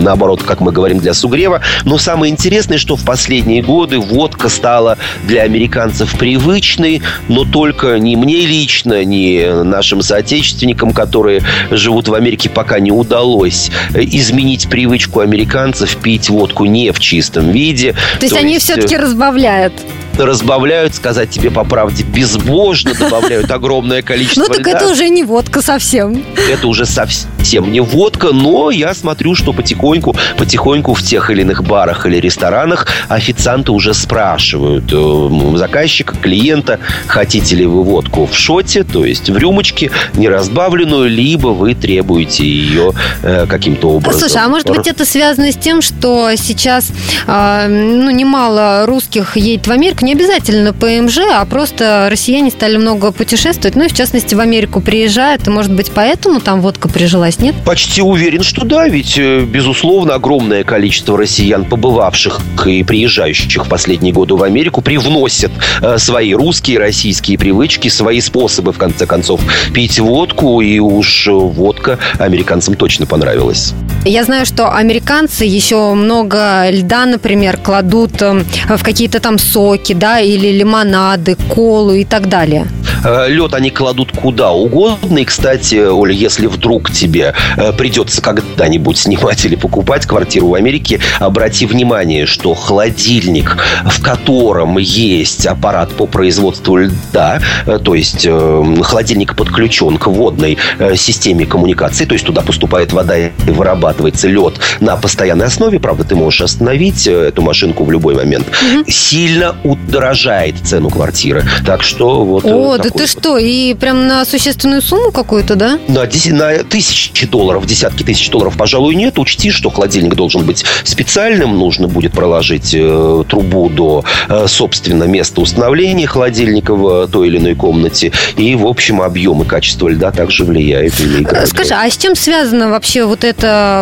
наоборот, 0.02 0.42
как 0.42 0.60
мы 0.60 0.72
говорим, 0.72 0.98
для 0.98 1.14
сугрева. 1.14 1.62
Но 1.84 1.98
самое 1.98 2.32
интересное, 2.32 2.78
что 2.78 2.96
в 2.96 3.04
последние 3.04 3.62
годы 3.62 3.98
водка 3.98 4.48
стала 4.48 4.98
для 5.24 5.42
американцев 5.42 6.16
привычной, 6.18 7.02
но 7.28 7.44
только 7.44 7.98
не 7.98 8.16
мне 8.16 8.46
лично, 8.46 9.04
не 9.04 9.62
нашим 9.64 10.02
соотечественникам, 10.02 10.92
которые 10.92 11.42
живут 11.70 12.08
в 12.08 12.14
Америке, 12.14 12.50
пока 12.50 12.78
не 12.80 12.90
удалось 12.92 13.70
изменить 13.94 14.68
привычку 14.68 15.20
американцев 15.20 15.96
пить 15.96 16.28
водку 16.28 16.64
не 16.64 16.90
в 16.92 17.00
чистом 17.00 17.50
виде. 17.50 17.92
То 18.18 18.26
есть 18.26 18.34
То 18.34 18.40
они 18.40 18.54
есть... 18.54 18.64
все-таки 18.66 18.96
разбавляют? 18.96 19.72
разбавляют, 20.18 20.94
сказать 20.94 21.30
тебе 21.30 21.50
по 21.50 21.64
правде, 21.64 22.04
безбожно 22.04 22.92
добавляют 22.94 23.50
огромное 23.50 24.02
количество 24.02 24.42
Ну 24.42 24.46
так 24.48 24.58
льда. 24.58 24.70
это 24.72 24.88
уже 24.88 25.08
не 25.08 25.24
водка 25.24 25.62
совсем. 25.62 26.22
Это 26.50 26.68
уже 26.68 26.84
совсем 26.84 27.30
не 27.42 27.80
водка, 27.80 28.28
но 28.32 28.70
я 28.70 28.94
смотрю, 28.94 29.34
что 29.34 29.52
потихоньку, 29.52 30.14
потихоньку 30.38 30.94
в 30.94 31.02
тех 31.02 31.30
или 31.30 31.42
иных 31.42 31.64
барах 31.64 32.06
или 32.06 32.16
ресторанах 32.16 32.86
официанты 33.08 33.72
уже 33.72 33.94
спрашивают 33.94 34.84
э, 34.92 35.56
заказчика, 35.56 36.14
клиента, 36.16 36.78
хотите 37.06 37.56
ли 37.56 37.66
вы 37.66 37.82
водку 37.82 38.26
в 38.26 38.36
шоте, 38.36 38.84
то 38.84 39.04
есть 39.04 39.30
в 39.30 39.36
рюмочке, 39.36 39.90
не 40.14 40.28
разбавленную, 40.28 41.10
либо 41.10 41.48
вы 41.48 41.74
требуете 41.74 42.44
ее 42.44 42.92
э, 43.22 43.46
каким-то 43.46 43.90
образом. 43.90 44.20
Слушай, 44.20 44.42
а 44.44 44.48
может 44.48 44.68
быть 44.68 44.86
это 44.86 45.04
связано 45.04 45.50
с 45.52 45.56
тем, 45.56 45.82
что 45.82 46.30
сейчас 46.36 46.90
э, 47.26 47.66
ну, 47.68 48.10
немало 48.10 48.86
русских 48.86 49.36
едет 49.36 49.66
в 49.66 49.70
Америку, 49.70 50.04
не 50.04 50.12
обязательно 50.12 50.72
ПМЖ, 50.72 51.18
а 51.32 51.44
просто 51.44 52.08
россияне 52.10 52.50
стали 52.50 52.76
много 52.76 53.12
путешествовать, 53.12 53.76
ну 53.76 53.84
и 53.84 53.88
в 53.88 53.94
частности 53.94 54.34
в 54.34 54.40
Америку 54.40 54.80
приезжают, 54.80 55.46
и 55.46 55.50
может 55.50 55.72
быть 55.72 55.90
поэтому 55.94 56.40
там 56.40 56.60
водка 56.60 56.88
прижилась, 56.88 57.31
нет? 57.40 57.54
Почти 57.64 58.02
уверен, 58.02 58.42
что 58.42 58.64
да, 58.64 58.88
ведь, 58.88 59.16
э, 59.18 59.40
безусловно, 59.40 60.14
огромное 60.14 60.64
количество 60.64 61.16
россиян, 61.16 61.64
побывавших 61.64 62.40
и 62.66 62.82
приезжающих 62.82 63.66
в 63.66 63.68
последние 63.68 64.12
годы 64.12 64.34
в 64.34 64.42
Америку, 64.42 64.80
привносят 64.80 65.52
э, 65.80 65.98
свои 65.98 66.34
русские, 66.34 66.78
российские 66.78 67.38
привычки, 67.38 67.88
свои 67.88 68.20
способы, 68.20 68.72
в 68.72 68.78
конце 68.78 69.06
концов, 69.06 69.40
пить 69.72 69.98
водку, 69.98 70.60
и 70.60 70.78
уж 70.78 71.26
э, 71.28 71.32
водка 71.32 71.98
американцам 72.18 72.74
точно 72.74 73.06
понравилась. 73.06 73.74
Я 74.04 74.24
знаю, 74.24 74.46
что 74.46 74.74
американцы 74.74 75.44
еще 75.44 75.94
много 75.94 76.68
льда, 76.70 77.06
например, 77.06 77.56
кладут 77.56 78.20
э, 78.20 78.42
в 78.76 78.82
какие-то 78.82 79.20
там 79.20 79.38
соки, 79.38 79.92
да, 79.92 80.18
или 80.18 80.48
лимонады, 80.48 81.36
колу 81.48 81.92
и 81.92 82.04
так 82.04 82.28
далее. 82.28 82.66
Э, 83.04 83.28
Лед 83.28 83.54
они 83.54 83.70
кладут 83.70 84.10
куда 84.10 84.50
угодно. 84.50 85.18
И, 85.18 85.24
кстати, 85.24 85.76
Оля, 85.76 86.12
если 86.12 86.48
вдруг 86.48 86.90
тебе 86.90 87.32
э, 87.56 87.72
придется 87.74 88.20
когда-нибудь 88.20 88.98
снимать 88.98 89.44
или 89.44 89.54
покупать 89.54 90.04
квартиру 90.04 90.48
в 90.48 90.54
Америке, 90.54 90.98
обрати 91.20 91.66
внимание, 91.66 92.26
что 92.26 92.54
холодильник, 92.54 93.56
в 93.84 94.02
котором 94.02 94.78
есть 94.78 95.46
аппарат 95.46 95.92
по 95.92 96.08
производству 96.08 96.76
льда, 96.76 97.40
э, 97.66 97.78
то 97.78 97.94
есть 97.94 98.26
э, 98.28 98.76
холодильник 98.82 99.36
подключен 99.36 99.96
к 99.96 100.08
водной 100.08 100.58
системе 100.96 101.46
коммуникации, 101.46 102.04
то 102.04 102.14
есть 102.14 102.26
туда 102.26 102.42
поступает 102.42 102.92
вода 102.92 103.16
и 103.16 103.30
вырабатывается 103.46 103.91
лед 104.00 104.54
на 104.80 104.96
постоянной 104.96 105.46
основе, 105.46 105.78
правда, 105.80 106.04
ты 106.04 106.14
можешь 106.14 106.42
остановить 106.42 107.06
э, 107.06 107.28
эту 107.28 107.42
машинку 107.42 107.84
в 107.84 107.90
любой 107.90 108.14
момент, 108.14 108.46
сильно 108.86 109.56
удорожает 109.64 110.56
цену 110.64 110.90
квартиры. 110.90 111.44
Так 111.64 111.82
что 111.82 112.24
вот... 112.24 112.44
э, 112.44 112.52
О, 112.52 112.76
да 112.76 112.84
ты 112.84 112.90
вот. 112.92 113.08
что, 113.08 113.38
и 113.38 113.74
прям 113.74 114.06
на 114.06 114.24
существенную 114.24 114.82
сумму 114.82 115.10
какую-то, 115.10 115.56
да? 115.56 115.78
На, 115.88 116.08
на 116.30 116.64
тысячи 116.64 117.26
долларов, 117.26 117.66
десятки 117.66 118.02
тысяч 118.02 118.30
долларов, 118.30 118.56
пожалуй, 118.56 118.94
нет. 118.94 119.18
Учти, 119.18 119.50
что 119.50 119.70
холодильник 119.70 120.14
должен 120.14 120.44
быть 120.44 120.64
специальным. 120.84 121.58
Нужно 121.58 121.88
будет 121.88 122.12
проложить 122.12 122.74
э, 122.74 123.24
трубу 123.28 123.68
до, 123.68 124.04
э, 124.28 124.46
собственно, 124.48 125.04
места 125.04 125.40
установления 125.40 126.06
холодильника 126.06 126.74
в 126.74 127.08
той 127.08 127.28
или 127.28 127.38
иной 127.38 127.54
комнате. 127.54 128.12
И, 128.36 128.54
в 128.54 128.66
общем, 128.66 129.02
объем 129.02 129.42
и 129.42 129.46
качество 129.46 129.88
льда 129.88 130.10
также 130.10 130.44
влияет 130.44 130.98
или 131.00 131.22
играет. 131.22 131.48
Скажи, 131.48 131.74
а 131.74 131.88
с 131.88 131.96
чем 131.96 132.14
связана 132.14 132.70
вообще 132.70 133.04
вот 133.04 133.24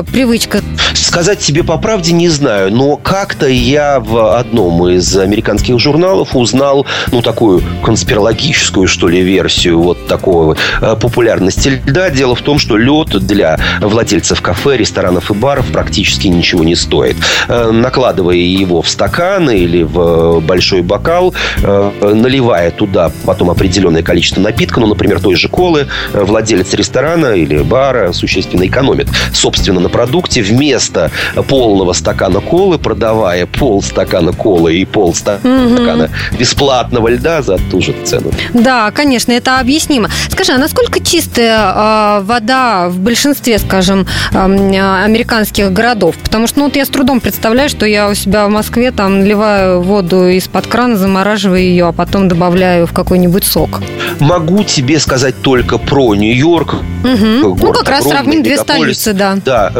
привычка? 0.02 0.61
Сказать 0.95 1.38
тебе 1.40 1.64
по 1.64 1.78
правде 1.78 2.12
не 2.12 2.28
знаю, 2.28 2.73
но 2.73 2.97
как-то 2.97 3.47
я 3.49 4.00
в 4.00 4.37
одном 4.37 4.88
из 4.88 5.16
американских 5.16 5.78
журналов 5.78 6.37
узнал, 6.37 6.87
ну, 7.12 7.23
такую 7.23 7.62
конспирологическую, 7.83 8.87
что 8.87 9.09
ли, 9.09 9.21
версию 9.23 9.80
вот 9.80 10.07
такого 10.07 10.57
э, 10.80 10.97
популярности 10.97 11.80
льда. 11.87 12.11
Дело 12.11 12.35
в 12.35 12.42
том, 12.42 12.59
что 12.59 12.76
лед 12.76 13.09
для 13.26 13.59
владельцев 13.80 14.40
кафе, 14.40 14.76
ресторанов 14.76 15.30
и 15.30 15.35
баров 15.35 15.66
практически 15.73 16.28
ничего 16.28 16.64
не 16.64 16.76
стоит. 16.76 17.16
Э, 17.49 17.71
Накладывая 17.71 18.37
его 18.37 18.83
в 18.83 18.88
стакан 18.88 19.50
или 19.50 19.83
в 19.83 20.40
большой 20.40 20.83
бокал, 20.83 21.35
э, 21.62 21.90
наливая 22.14 22.71
туда 22.71 23.11
потом 23.25 23.50
определенное 23.50 24.02
количество 24.02 24.40
напитка, 24.40 24.80
ну, 24.80 24.87
например, 24.87 25.21
той 25.21 25.35
же 25.35 25.49
колы, 25.49 25.88
э, 26.12 26.23
владелец 26.23 26.73
ресторана 26.75 27.35
или 27.35 27.59
бара 27.59 28.12
существенно 28.12 28.66
экономит, 28.66 29.09
собственно, 29.33 29.80
продукте 29.90 30.42
вместо 30.42 31.11
полного 31.49 31.92
стакана 31.92 32.40
колы, 32.40 32.78
продавая 32.78 33.47
полстакана 33.47 34.32
колы 34.32 34.76
и 34.76 34.85
полстакана 34.85 36.11
бесплатного 36.38 37.09
льда 37.09 37.42
за 37.42 37.59
ту 37.70 37.80
же 37.80 37.94
цену. 38.04 38.30
Да, 38.54 38.90
конечно, 38.90 39.32
это 39.32 39.61
объяснимо. 39.61 40.09
Скажи, 40.28 40.52
а 40.52 40.59
насколько 40.59 41.00
чистая 41.00 41.73
э, 41.75 42.20
вода 42.23 42.88
в 42.88 42.99
большинстве, 42.99 43.59
скажем, 43.59 44.06
э, 44.32 44.37
американских 44.38 45.73
городов? 45.73 46.16
Потому 46.23 46.47
что, 46.47 46.61
ну, 46.61 46.64
вот 46.66 46.76
я 46.76 46.85
с 46.85 46.88
трудом 46.88 47.20
представляю, 47.20 47.68
что 47.68 47.87
я 47.87 48.09
у 48.09 48.14
себя 48.14 48.47
в 48.47 48.50
Москве 48.50 48.90
там 48.90 49.20
наливаю 49.20 49.82
воду 49.82 50.28
из-под 50.28 50.66
крана, 50.66 50.97
замораживаю 50.97 51.61
ее, 51.61 51.88
а 51.88 51.92
потом 51.92 52.28
добавляю 52.28 52.87
в 52.87 52.92
какой-нибудь 52.92 53.44
сок. 53.44 53.80
Могу 54.18 54.64
тебе 54.64 54.99
сказать 54.99 55.40
только 55.42 55.78
про 55.78 56.14
Нью-Йорк. 56.14 56.76
Мгм. 57.04 57.40
Ну, 57.40 57.73
как 57.73 57.88
раз 57.88 58.04
сравним 58.04 58.42
две 58.42 58.59
столицы, 58.59 59.12
да. 59.12 59.37
Да, 59.44 59.73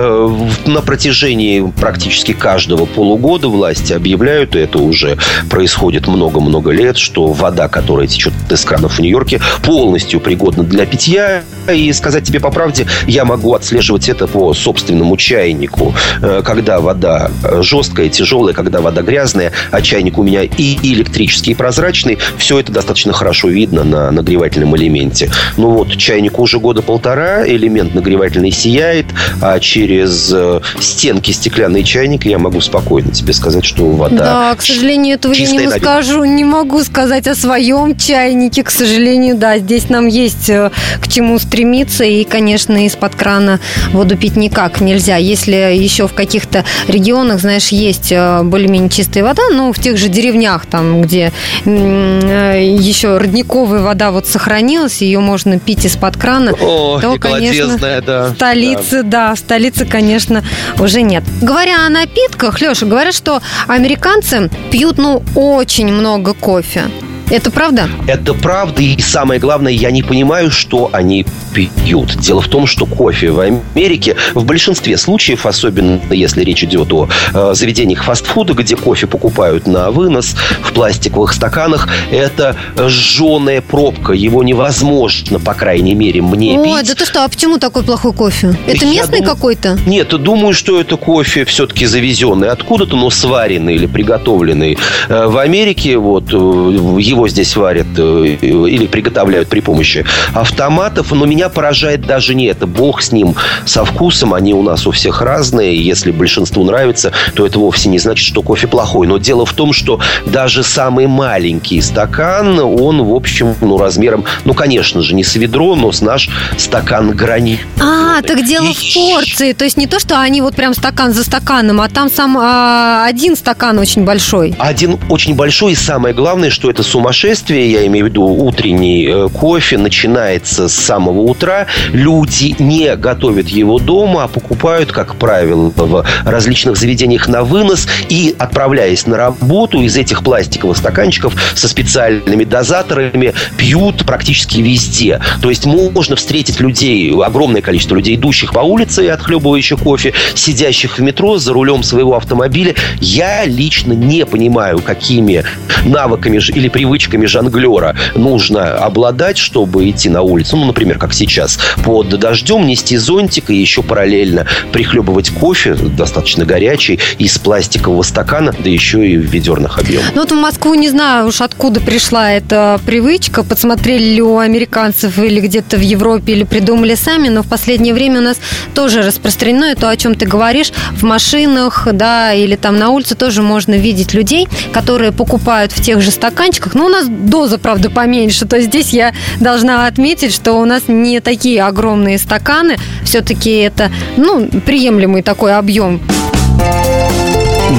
на 0.67 0.81
протяжении 0.83 1.73
практически 1.81 2.33
каждого 2.33 2.87
полугода 2.87 3.49
власти 3.49 3.93
объявляют, 3.93 4.57
и 4.57 4.61
это 4.61 4.79
уже 4.79 5.19
происходит 5.49 6.07
много-много 6.07 6.71
лет, 6.71 6.97
что 6.97 7.29
вода, 7.29 7.69
которая 7.69 8.07
течет 8.07 8.33
из 8.51 8.65
кранов 8.65 8.95
в 8.95 8.99
Нью-Йорке, 9.01 9.41
полностью 9.63 10.21
пригодна 10.21 10.63
для 10.63 10.87
питья. 10.87 11.43
И 11.73 11.93
сказать 11.93 12.25
тебе 12.25 12.41
по 12.41 12.51
правде, 12.51 12.87
я 13.07 13.25
могу 13.25 13.55
отслеживать 13.55 14.09
это 14.09 14.27
по 14.27 14.55
собственному 14.55 15.17
чайнику. 15.17 15.95
Э, 16.23 16.43
Когда 16.45 16.81
вода 16.81 17.31
э, 17.45 17.63
жесткая, 17.63 18.09
тяжелая, 18.09 18.55
когда 18.55 18.81
вода 18.81 19.03
грязная, 19.03 19.53
а 19.71 19.83
чайник 19.83 20.19
у 20.19 20.23
меня 20.23 20.43
и 20.43 20.77
электрический, 20.83 21.53
и 21.53 21.55
прозрачный, 21.55 22.19
все 22.39 22.59
это 22.59 22.73
достаточно 22.73 23.13
хорошо 23.13 23.49
видно 23.49 23.85
на 23.85 24.11
нагревательном 24.11 24.77
элементе. 24.77 25.31
Ну 25.57 25.71
вот, 25.71 25.97
чайнику 25.97 26.43
уже 26.43 26.59
года 26.59 26.83
полтора, 26.83 27.47
элемент 27.47 27.95
нагревательный 27.95 28.51
сияет, 28.51 29.07
а 29.41 29.59
через 29.61 29.90
э, 30.33 30.61
стенки 30.81 31.31
стеклянный 31.33 31.85
чайник 31.85 32.27
я 32.27 32.39
могу 32.39 32.61
спокойно 32.61 33.13
тебе 33.13 33.33
сказать, 33.33 33.65
что 33.65 33.91
вода... 33.91 34.17
Да, 34.17 34.55
к 34.57 34.63
сожалению, 34.63 35.17
этого 35.17 35.33
я 35.33 35.51
не 35.51 35.71
скажу, 35.71 36.25
не 36.25 36.45
могу 36.45 36.83
сказать 36.85 37.27
о 37.27 37.35
своем 37.35 37.97
чайнике. 37.97 38.63
К 38.63 38.71
сожалению, 38.71 39.37
да, 39.37 39.59
здесь 39.59 39.89
нам 39.89 40.07
есть 40.07 40.49
э, 40.49 40.71
к 41.01 41.09
чему 41.09 41.39
стремиться. 41.39 42.05
И, 42.05 42.25
конечно, 42.25 42.87
из-под 42.87 43.15
крана 43.15 43.61
воду 43.93 44.17
пить 44.17 44.37
никак 44.37 44.81
нельзя. 44.81 45.17
Если 45.17 45.55
еще 45.55 46.07
в 46.07 46.15
каких-то 46.15 46.65
регионах, 46.89 47.41
знаешь, 47.41 47.69
есть 47.69 48.13
э, 48.13 48.43
более-менее 48.43 48.91
чистая 48.91 49.25
вода, 49.25 49.43
ну, 49.53 49.73
в 49.73 49.79
тех 49.79 49.97
же 49.97 50.09
деревнях, 50.09 50.67
там, 50.67 51.03
где 51.03 51.33
еще 51.65 53.19
родниковая 53.19 53.83
вода 53.83 54.11
вот 54.11 54.27
сохранилась, 54.27 55.03
ее 55.03 55.21
можно 55.21 55.59
пить 55.59 55.85
из-под 55.85 56.17
крана, 56.17 56.53
О, 56.53 56.99
то, 57.01 57.19
конечно, 57.19 57.79
да. 58.01 58.27
в 58.27 58.35
столице, 58.35 59.03
да. 59.03 59.35
в 59.35 59.39
столице, 59.71 59.85
конечно, 59.91 60.45
уже 60.79 61.03
нет. 61.03 61.25
Говоря 61.41 61.87
о 61.87 61.89
напитках, 61.89 62.61
Леша, 62.61 62.87
говорят, 62.87 63.15
что 63.15 63.41
американцы 63.67 64.51
пьют, 64.71 64.99
ну, 64.99 65.23
очень 65.35 65.93
много 65.93 66.35
кофе. 66.35 66.85
Это 67.31 67.51
правда? 67.51 67.89
Это 68.09 68.35
правда, 68.35 68.83
и 68.83 69.01
самое 69.01 69.39
главное, 69.41 69.73
я 69.73 69.91
не 69.93 70.03
понимаю, 70.03 70.51
что 70.51 70.91
они 70.93 71.25
пьют. 71.55 72.17
Дело 72.17 72.41
в 72.41 72.49
том, 72.49 72.67
что 72.67 72.87
кофе 72.87 73.31
в 73.31 73.41
Америке 73.41 74.17
в 74.35 74.45
большинстве 74.45 74.97
случаев, 74.97 75.47
особенно 75.47 76.01
если 76.11 76.43
речь 76.43 76.65
идет 76.65 76.93
о 76.93 77.09
э, 77.33 77.53
заведениях 77.55 78.05
фастфуда, 78.05 78.55
где 78.55 78.77
кофе 78.77 79.07
покупают 79.07 79.67
на 79.67 79.91
вынос 79.91 80.35
в 80.63 80.73
пластиковых 80.73 81.33
стаканах, 81.33 81.89
это 82.11 82.57
жженая 82.77 83.61
пробка. 83.61 84.13
Его 84.13 84.43
невозможно, 84.43 85.39
по 85.39 85.55
крайней 85.55 85.95
мере, 85.95 86.23
мне 86.23 86.59
Ой, 86.59 86.65
пить. 86.81 86.89
да 86.89 86.95
ты 86.95 87.05
что, 87.05 87.25
а 87.25 87.29
почему 87.29 87.59
такой 87.59 87.83
плохой 87.85 88.13
кофе? 88.13 88.57
Это 88.67 88.85
Я 88.87 88.93
местный 88.93 89.19
думаю- 89.21 89.35
какой-то? 89.37 89.79
Нет, 89.87 90.09
думаю, 90.09 90.53
что 90.55 90.81
это 90.81 90.97
кофе 90.97 91.45
все-таки 91.45 91.87
завезенный 91.87 92.49
откуда-то, 92.49 92.97
но 92.97 93.11
сваренный 93.11 93.75
или 93.77 93.87
приготовленный. 93.87 94.79
Э, 95.09 95.27
В 95.27 95.39
Америке 95.39 95.97
вот 95.97 96.33
э, 96.33 96.37
его 96.37 97.20
его 97.21 97.29
здесь 97.29 97.55
варят 97.55 97.87
э, 97.99 98.37
или 98.41 98.87
приготовляют 98.87 99.49
при 99.49 99.61
помощи 99.61 100.05
автоматов. 100.33 101.13
Но 101.13 101.27
меня 101.27 101.49
поражает 101.51 102.03
даже 102.03 102.35
не 102.35 102.47
это. 102.47 102.67
Бог 102.67 103.03
с 103.03 103.13
ним, 103.13 103.35
со 103.67 103.85
вкусом. 103.85 104.33
Они 104.33 104.55
у 104.55 104.63
нас 104.63 104.87
у 104.87 104.91
всех 104.91 105.21
разные. 105.21 105.81
Если 105.81 106.11
большинству 106.11 106.65
нравится, 106.65 107.13
то 107.35 107.45
это 107.45 107.59
вовсе 107.59 107.89
не 107.91 107.99
значит, 107.99 108.27
что 108.27 108.43
кофе 108.43 108.67
плохой. 108.67 109.07
Но 109.07 109.19
дело 109.19 109.45
в 109.45 109.53
том, 109.53 109.73
что 109.73 110.01
даже 110.27 110.63
самый 110.63 111.07
маленький 111.07 111.81
стакан, 111.83 112.59
он, 112.59 113.03
в 113.03 113.15
общем, 113.15 113.55
ну, 113.61 113.77
размером, 113.77 114.25
ну, 114.45 114.55
конечно 114.55 115.03
же, 115.03 115.15
не 115.15 115.25
с 115.25 115.37
ведро, 115.37 115.77
но 115.77 115.93
с 115.93 116.01
наш 116.01 116.31
стакан 116.57 117.11
гранит. 117.11 117.61
А, 117.81 118.23
так 118.23 118.45
дело 118.47 118.73
в 118.73 118.95
порции. 118.95 119.53
То 119.53 119.65
есть 119.65 119.77
не 119.77 119.87
то, 119.87 119.99
что 119.99 120.19
они 120.19 120.41
вот 120.41 120.55
прям 120.55 120.75
стакан 120.75 121.13
за 121.13 121.25
стаканом, 121.25 121.81
а 121.81 121.89
там 121.89 122.11
сам 122.11 122.39
а, 122.39 123.05
один 123.07 123.37
стакан 123.37 123.79
очень 123.79 124.05
большой. 124.05 124.55
Один 124.59 124.99
очень 125.11 125.35
большой, 125.35 125.73
и 125.73 125.77
самое 125.77 126.15
главное, 126.15 126.51
что 126.51 126.71
это 126.71 126.83
сумасшествие, 127.11 127.73
я 127.73 127.87
имею 127.87 128.07
в 128.07 128.09
виду 128.09 128.23
утренний 128.23 129.07
э, 129.07 129.29
кофе, 129.29 129.79
начинается 129.79 130.69
с 130.69 130.75
самого 130.75 131.23
утра. 131.23 131.67
Люди 131.93 132.55
не 132.61 132.95
готовят 132.95 133.49
его 133.49 133.81
дома, 133.81 134.25
а 134.25 134.29
покупают, 134.29 134.93
как 134.93 135.17
правило, 135.17 135.73
в 135.75 136.05
различных 136.25 136.77
заведениях 136.77 137.27
на 137.27 137.43
вынос 137.43 137.89
и, 138.09 138.35
отправляясь 138.39 139.07
на 139.07 139.17
работу, 139.17 139.81
из 139.81 139.97
этих 139.97 140.23
пластиковых 140.23 140.77
стаканчиков 140.77 141.35
со 141.55 141.69
специальными 141.69 142.45
дозаторами 142.45 143.35
пьют 143.57 144.05
практически 144.07 144.61
везде. 144.61 145.21
То 145.43 145.51
есть 145.51 145.67
можно 145.67 146.15
встретить 146.15 146.61
людей, 146.61 147.13
огромное 147.13 147.61
количество 147.61 147.97
людей, 147.97 148.15
идущих 148.15 148.53
по 148.53 148.61
улице 148.61 149.05
и 149.05 149.09
отхлебывающих 149.09 149.81
кофе, 149.81 150.15
сидящих 150.35 150.99
в 150.99 151.03
метро 151.03 151.39
за 151.39 151.53
рулем 151.53 151.83
своего 151.83 152.17
автомобиля. 152.17 152.75
Я 153.01 153.45
лично 153.47 153.95
не 153.95 154.25
понимаю, 154.27 154.79
какими 154.79 155.43
навыками 155.85 156.39
или 156.55 156.69
привычками 156.69 157.00
жонглера 157.01 157.97
нужно 158.15 158.75
обладать, 158.75 159.39
чтобы 159.39 159.89
идти 159.89 160.09
на 160.09 160.23
улицу. 160.23 160.57
Ну, 160.57 160.67
например, 160.67 160.99
как 160.99 161.13
сейчас, 161.13 161.59
под 161.85 162.09
дождем 162.09 162.67
нести 162.67 162.97
зонтик 162.97 163.51
и 163.51 163.55
еще 163.55 163.83
параллельно 163.83 164.47
прихлебывать 164.73 165.31
кофе, 165.31 165.75
достаточно 165.75 166.45
горячий, 166.45 166.99
из 167.19 167.39
пластикового 167.39 168.03
стакана, 168.03 168.55
да 168.59 168.69
еще 168.69 169.07
и 169.07 169.17
в 169.17 169.23
ведерных 169.23 169.79
объемах. 169.79 170.07
Ну 170.15 170.23
вот 170.23 170.33
в 170.33 170.35
Москву 170.35 170.75
не 170.75 170.89
знаю 170.89 171.29
уж 171.29 171.41
откуда 171.41 171.81
пришла 171.81 172.33
эта 172.33 172.81
привычка. 172.85 173.43
Подсмотрели 173.43 174.15
ли 174.15 174.23
у 174.23 174.39
американцев 174.39 175.19
или 175.19 175.41
где-то 175.41 175.77
в 175.77 175.81
Европе, 175.81 176.33
или 176.33 176.45
придумали 176.45 176.95
сами, 176.95 177.29
но 177.29 177.43
в 177.43 177.49
последнее 177.49 177.95
время 177.95 178.21
у 178.21 178.23
нас 178.23 178.39
тоже 178.75 179.03
распространено 179.03 179.75
то, 179.75 179.89
о 179.89 179.97
чем 179.97 180.15
ты 180.15 180.27
говоришь, 180.27 180.73
в 180.93 181.05
машинах, 181.05 181.89
да, 181.93 182.33
или 182.33 182.57
там 182.57 182.79
на 182.79 182.91
улице 182.91 183.15
тоже 183.15 183.43
можно 183.43 183.75
видеть 183.75 184.15
людей, 184.15 184.49
которые 184.73 185.13
покупают 185.13 185.73
в 185.73 185.83
тех 185.83 186.01
же 186.01 186.11
стаканчиках. 186.11 186.75
Но 186.75 186.87
у 186.87 186.89
нас 186.91 187.07
доза, 187.09 187.59
правда, 187.59 187.91
поменьше. 187.91 188.47
То 188.47 188.61
здесь 188.61 188.91
я 188.91 189.13
должна 189.41 189.87
отметить, 189.87 190.35
что 190.35 190.55
у 190.55 190.65
нас 190.65 190.85
не 190.89 191.21
такие 191.21 191.63
огромные 191.63 192.19
стаканы. 192.19 192.77
Все-таки 193.05 193.51
это, 193.59 193.91
ну, 194.17 194.47
приемлемый 194.67 195.23
такой 195.23 195.57
объем. 195.57 196.01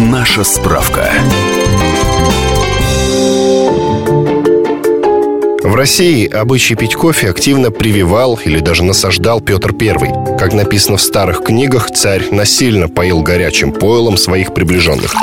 Наша 0.09 0.43
справка. 0.43 1.11
В 5.63 5.75
России 5.75 6.27
обычай 6.27 6.75
пить 6.75 6.95
кофе 6.95 7.29
активно 7.29 7.71
прививал 7.71 8.39
или 8.43 8.59
даже 8.59 8.83
насаждал 8.83 9.41
Петр 9.41 9.73
I. 9.79 10.37
Как 10.37 10.53
написано 10.53 10.97
в 10.97 11.01
старых 11.01 11.43
книгах, 11.43 11.91
царь 11.91 12.25
насильно 12.31 12.89
поил 12.89 13.21
горячим 13.21 13.71
пойлом 13.71 14.17
своих 14.17 14.53
приближенных. 14.53 15.15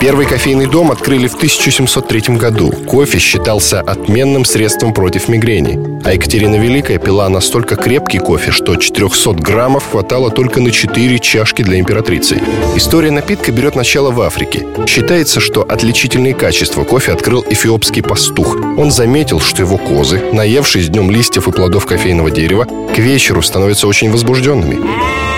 Первый 0.00 0.26
кофейный 0.26 0.66
дом 0.66 0.92
открыли 0.92 1.26
в 1.26 1.34
1703 1.34 2.36
году. 2.36 2.70
Кофе 2.70 3.18
считался 3.18 3.80
отменным 3.80 4.44
средством 4.44 4.94
против 4.94 5.28
мигрени. 5.28 6.00
А 6.04 6.12
Екатерина 6.12 6.54
Великая 6.54 6.98
пила 6.98 7.28
настолько 7.28 7.74
крепкий 7.74 8.20
кофе, 8.20 8.52
что 8.52 8.76
400 8.76 9.32
граммов 9.32 9.90
хватало 9.90 10.30
только 10.30 10.60
на 10.60 10.70
4 10.70 11.18
чашки 11.18 11.62
для 11.62 11.80
императрицы. 11.80 12.40
История 12.76 13.10
напитка 13.10 13.50
берет 13.50 13.74
начало 13.74 14.12
в 14.12 14.20
Африке. 14.20 14.64
Считается, 14.86 15.40
что 15.40 15.62
отличительные 15.62 16.34
качества 16.34 16.84
кофе 16.84 17.10
открыл 17.10 17.44
эфиопский 17.50 18.02
пастух. 18.02 18.56
Он 18.76 18.92
заметил, 18.92 19.40
что 19.40 19.62
его 19.62 19.78
козы, 19.78 20.22
наевшись 20.32 20.90
днем 20.90 21.10
листьев 21.10 21.48
и 21.48 21.50
плодов 21.50 21.86
кофейного 21.86 22.30
дерева, 22.30 22.66
к 22.94 22.98
вечеру 22.98 23.42
становятся 23.42 23.88
очень 23.88 24.12
возбужденными. 24.12 25.37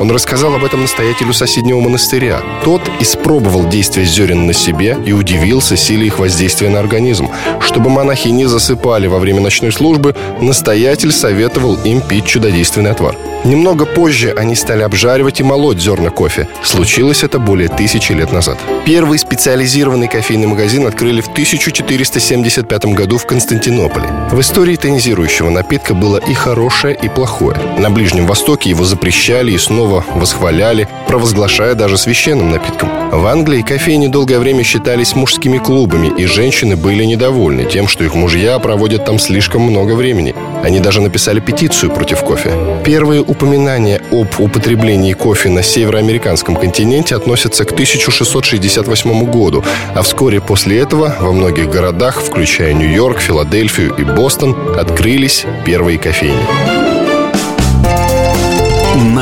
Он 0.00 0.10
рассказал 0.10 0.54
об 0.54 0.64
этом 0.64 0.80
настоятелю 0.80 1.34
соседнего 1.34 1.78
монастыря. 1.78 2.40
Тот 2.64 2.80
испробовал 3.00 3.68
действие 3.68 4.06
зерен 4.06 4.46
на 4.46 4.54
себе 4.54 4.96
и 5.04 5.12
удивился 5.12 5.76
силе 5.76 6.06
их 6.06 6.18
воздействия 6.18 6.70
на 6.70 6.80
организм. 6.80 7.28
Чтобы 7.60 7.90
монахи 7.90 8.28
не 8.28 8.46
засыпали 8.46 9.08
во 9.08 9.18
время 9.18 9.40
ночной 9.40 9.72
службы, 9.72 10.16
настоятель 10.40 11.12
советовал 11.12 11.76
им 11.84 12.00
пить 12.00 12.24
чудодейственный 12.24 12.92
отвар. 12.92 13.14
Немного 13.44 13.86
позже 13.86 14.34
они 14.36 14.54
стали 14.54 14.82
обжаривать 14.82 15.40
и 15.40 15.42
молоть 15.42 15.80
зерна 15.80 16.10
кофе. 16.10 16.46
Случилось 16.62 17.22
это 17.22 17.38
более 17.38 17.68
тысячи 17.68 18.12
лет 18.12 18.32
назад. 18.32 18.58
Первый 18.84 19.18
специализированный 19.18 20.08
кофейный 20.08 20.46
магазин 20.46 20.86
открыли 20.86 21.22
в 21.22 21.28
1475 21.28 22.84
году 22.86 23.16
в 23.16 23.26
Константинополе. 23.26 24.08
В 24.30 24.40
истории 24.40 24.76
тонизирующего 24.76 25.48
напитка 25.48 25.94
было 25.94 26.18
и 26.18 26.34
хорошее, 26.34 26.98
и 27.00 27.08
плохое. 27.08 27.56
На 27.78 27.90
Ближнем 27.90 28.26
Востоке 28.26 28.70
его 28.70 28.84
запрещали 28.84 29.52
и 29.52 29.58
снова 29.58 29.89
восхваляли, 30.14 30.88
провозглашая 31.06 31.74
даже 31.74 31.98
священным 31.98 32.50
напитком. 32.50 32.88
В 33.10 33.26
Англии 33.26 33.62
кофейни 33.62 34.06
долгое 34.06 34.38
время 34.38 34.62
считались 34.62 35.16
мужскими 35.16 35.58
клубами, 35.58 36.12
и 36.16 36.26
женщины 36.26 36.76
были 36.76 37.04
недовольны 37.04 37.64
тем, 37.64 37.88
что 37.88 38.04
их 38.04 38.14
мужья 38.14 38.58
проводят 38.60 39.04
там 39.04 39.18
слишком 39.18 39.62
много 39.62 39.94
времени. 39.94 40.34
Они 40.62 40.78
даже 40.78 41.00
написали 41.00 41.40
петицию 41.40 41.90
против 41.90 42.22
кофе. 42.22 42.52
Первые 42.84 43.20
упоминания 43.20 44.00
об 44.12 44.28
употреблении 44.38 45.12
кофе 45.12 45.48
на 45.48 45.62
североамериканском 45.62 46.54
континенте 46.54 47.16
относятся 47.16 47.64
к 47.64 47.72
1668 47.72 49.24
году, 49.24 49.64
а 49.94 50.02
вскоре 50.02 50.40
после 50.40 50.78
этого 50.78 51.16
во 51.20 51.32
многих 51.32 51.68
городах, 51.68 52.22
включая 52.22 52.72
Нью-Йорк, 52.74 53.20
Филадельфию 53.20 53.94
и 53.96 54.04
Бостон, 54.04 54.56
открылись 54.78 55.44
первые 55.64 55.98
кофейни. 55.98 56.79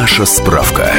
Наша 0.09 0.25
справка. 0.25 0.91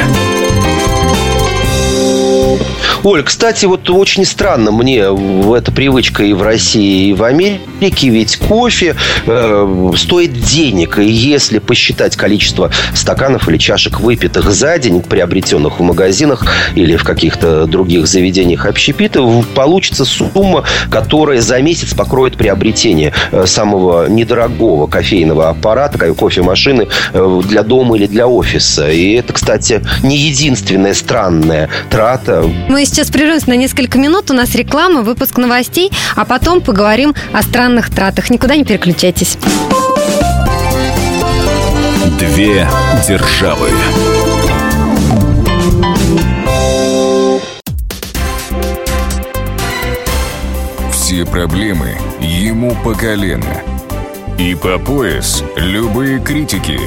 Оль, 3.02 3.22
кстати, 3.22 3.64
вот 3.64 3.88
очень 3.88 4.26
странно 4.26 4.70
мне 4.70 4.98
эта 4.98 5.72
привычка 5.72 6.22
и 6.22 6.34
в 6.34 6.42
России, 6.42 7.08
и 7.08 7.14
в 7.14 7.22
Америке, 7.24 8.10
ведь 8.10 8.36
кофе 8.36 8.94
э, 9.26 9.92
стоит 9.96 10.32
денег. 10.32 10.98
И 10.98 11.08
если 11.08 11.60
посчитать 11.60 12.16
количество 12.16 12.70
стаканов 12.94 13.48
или 13.48 13.56
чашек 13.56 14.00
выпитых 14.00 14.50
за 14.50 14.78
день, 14.78 15.00
приобретенных 15.00 15.80
в 15.80 15.82
магазинах 15.82 16.44
или 16.74 16.96
в 16.96 17.04
каких-то 17.04 17.66
других 17.66 18.06
заведениях 18.06 18.66
общепита, 18.66 19.22
получится 19.54 20.04
сумма, 20.04 20.64
которая 20.90 21.40
за 21.40 21.60
месяц 21.62 21.94
покроет 21.94 22.36
приобретение 22.36 23.14
э, 23.32 23.46
самого 23.46 24.08
недорогого 24.08 24.86
кофейного 24.86 25.48
аппарата, 25.48 25.98
кофемашины 26.12 26.88
э, 27.14 27.40
для 27.46 27.62
дома 27.62 27.96
или 27.96 28.06
для 28.06 28.26
офиса. 28.26 28.90
И 28.90 29.12
это, 29.12 29.32
кстати, 29.32 29.80
не 30.02 30.18
единственная 30.18 30.92
странная 30.92 31.70
трата. 31.88 32.44
Мы 32.68 32.84
сейчас 32.90 33.10
прервемся 33.10 33.48
на 33.48 33.56
несколько 33.56 33.98
минут. 33.98 34.30
У 34.30 34.34
нас 34.34 34.54
реклама, 34.54 35.02
выпуск 35.02 35.38
новостей, 35.38 35.90
а 36.16 36.24
потом 36.24 36.60
поговорим 36.60 37.14
о 37.32 37.42
странных 37.42 37.90
тратах. 37.90 38.30
Никуда 38.30 38.56
не 38.56 38.64
переключайтесь. 38.64 39.38
Две 42.18 42.68
державы. 43.08 43.70
Все 50.92 51.24
проблемы 51.24 51.96
ему 52.20 52.76
по 52.84 52.94
колено. 52.94 53.62
И 54.38 54.54
по 54.54 54.78
пояс 54.78 55.42
любые 55.56 56.20
критики. 56.20 56.78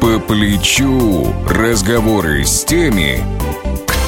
По 0.00 0.18
плечу 0.18 1.32
разговоры 1.46 2.44
с 2.44 2.64
теми, 2.64 3.22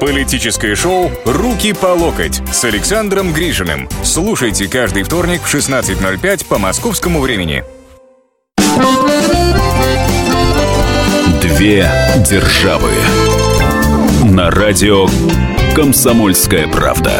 Политическое 0.00 0.74
шоу 0.74 1.10
«Руки 1.24 1.72
по 1.72 1.86
локоть» 1.86 2.42
с 2.52 2.64
Александром 2.64 3.32
Грижиным. 3.32 3.88
Слушайте 4.02 4.68
каждый 4.68 5.02
вторник 5.02 5.40
в 5.42 5.54
16.05 5.54 6.46
по 6.46 6.58
московскому 6.58 7.20
времени. 7.20 7.64
Две 11.40 11.90
державы. 12.28 12.90
На 14.24 14.50
радио 14.50 15.06
«Комсомольская 15.74 16.68
правда». 16.68 17.12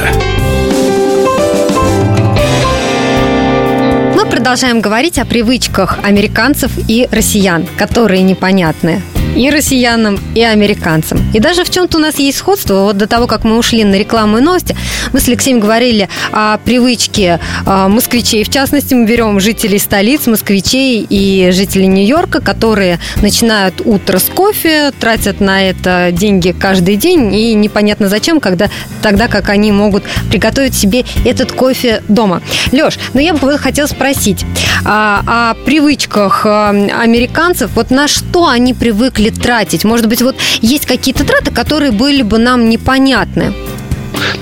Мы 4.14 4.26
продолжаем 4.26 4.80
говорить 4.80 5.18
о 5.18 5.24
привычках 5.24 5.98
американцев 6.02 6.72
и 6.88 7.08
россиян, 7.10 7.66
которые 7.78 8.22
непонятны 8.22 9.02
и 9.36 9.50
россиянам, 9.50 10.18
и 10.34 10.42
американцам. 10.42 11.18
И 11.34 11.40
даже 11.40 11.64
в 11.64 11.70
чем-то 11.70 11.98
у 11.98 12.00
нас 12.00 12.18
есть 12.18 12.38
сходство. 12.38 12.84
Вот 12.84 12.96
до 12.96 13.06
того, 13.06 13.26
как 13.26 13.44
мы 13.44 13.58
ушли 13.58 13.84
на 13.84 13.96
рекламу 13.96 14.38
и 14.38 14.40
новости, 14.40 14.76
мы 15.12 15.20
с 15.20 15.28
Алексеем 15.28 15.60
говорили 15.60 16.08
о 16.32 16.58
привычке 16.58 17.40
э, 17.66 17.88
москвичей. 17.88 18.44
В 18.44 18.50
частности, 18.50 18.94
мы 18.94 19.04
берем 19.04 19.40
жителей 19.40 19.78
столиц, 19.78 20.26
москвичей 20.26 21.04
и 21.08 21.50
жителей 21.50 21.88
Нью-Йорка, 21.88 22.40
которые 22.40 23.00
начинают 23.20 23.82
утро 23.84 24.18
с 24.18 24.24
кофе, 24.24 24.92
тратят 24.98 25.40
на 25.40 25.68
это 25.68 26.10
деньги 26.12 26.54
каждый 26.58 26.96
день, 26.96 27.34
и 27.34 27.54
непонятно 27.54 28.08
зачем, 28.08 28.38
когда, 28.40 28.70
тогда 29.02 29.26
как 29.26 29.48
они 29.48 29.72
могут 29.72 30.04
приготовить 30.30 30.74
себе 30.74 31.04
этот 31.24 31.50
кофе 31.52 32.02
дома. 32.08 32.42
Леш, 32.70 32.98
ну 33.12 33.20
я 33.20 33.34
бы 33.34 33.58
хотела 33.58 33.86
спросить 33.88 34.44
а, 34.84 35.22
о 35.26 35.64
привычках 35.64 36.46
а, 36.46 36.70
американцев. 36.70 37.72
Вот 37.74 37.90
на 37.90 38.06
что 38.06 38.46
они 38.46 38.72
привыкли 38.72 39.30
тратить? 39.30 39.84
Может 39.84 40.06
быть, 40.06 40.22
вот 40.22 40.36
есть 40.60 40.86
какие-то 40.86 41.23
траты, 41.26 41.50
которые 41.50 41.92
были 41.92 42.22
бы 42.22 42.38
нам 42.38 42.68
непонятны? 42.68 43.63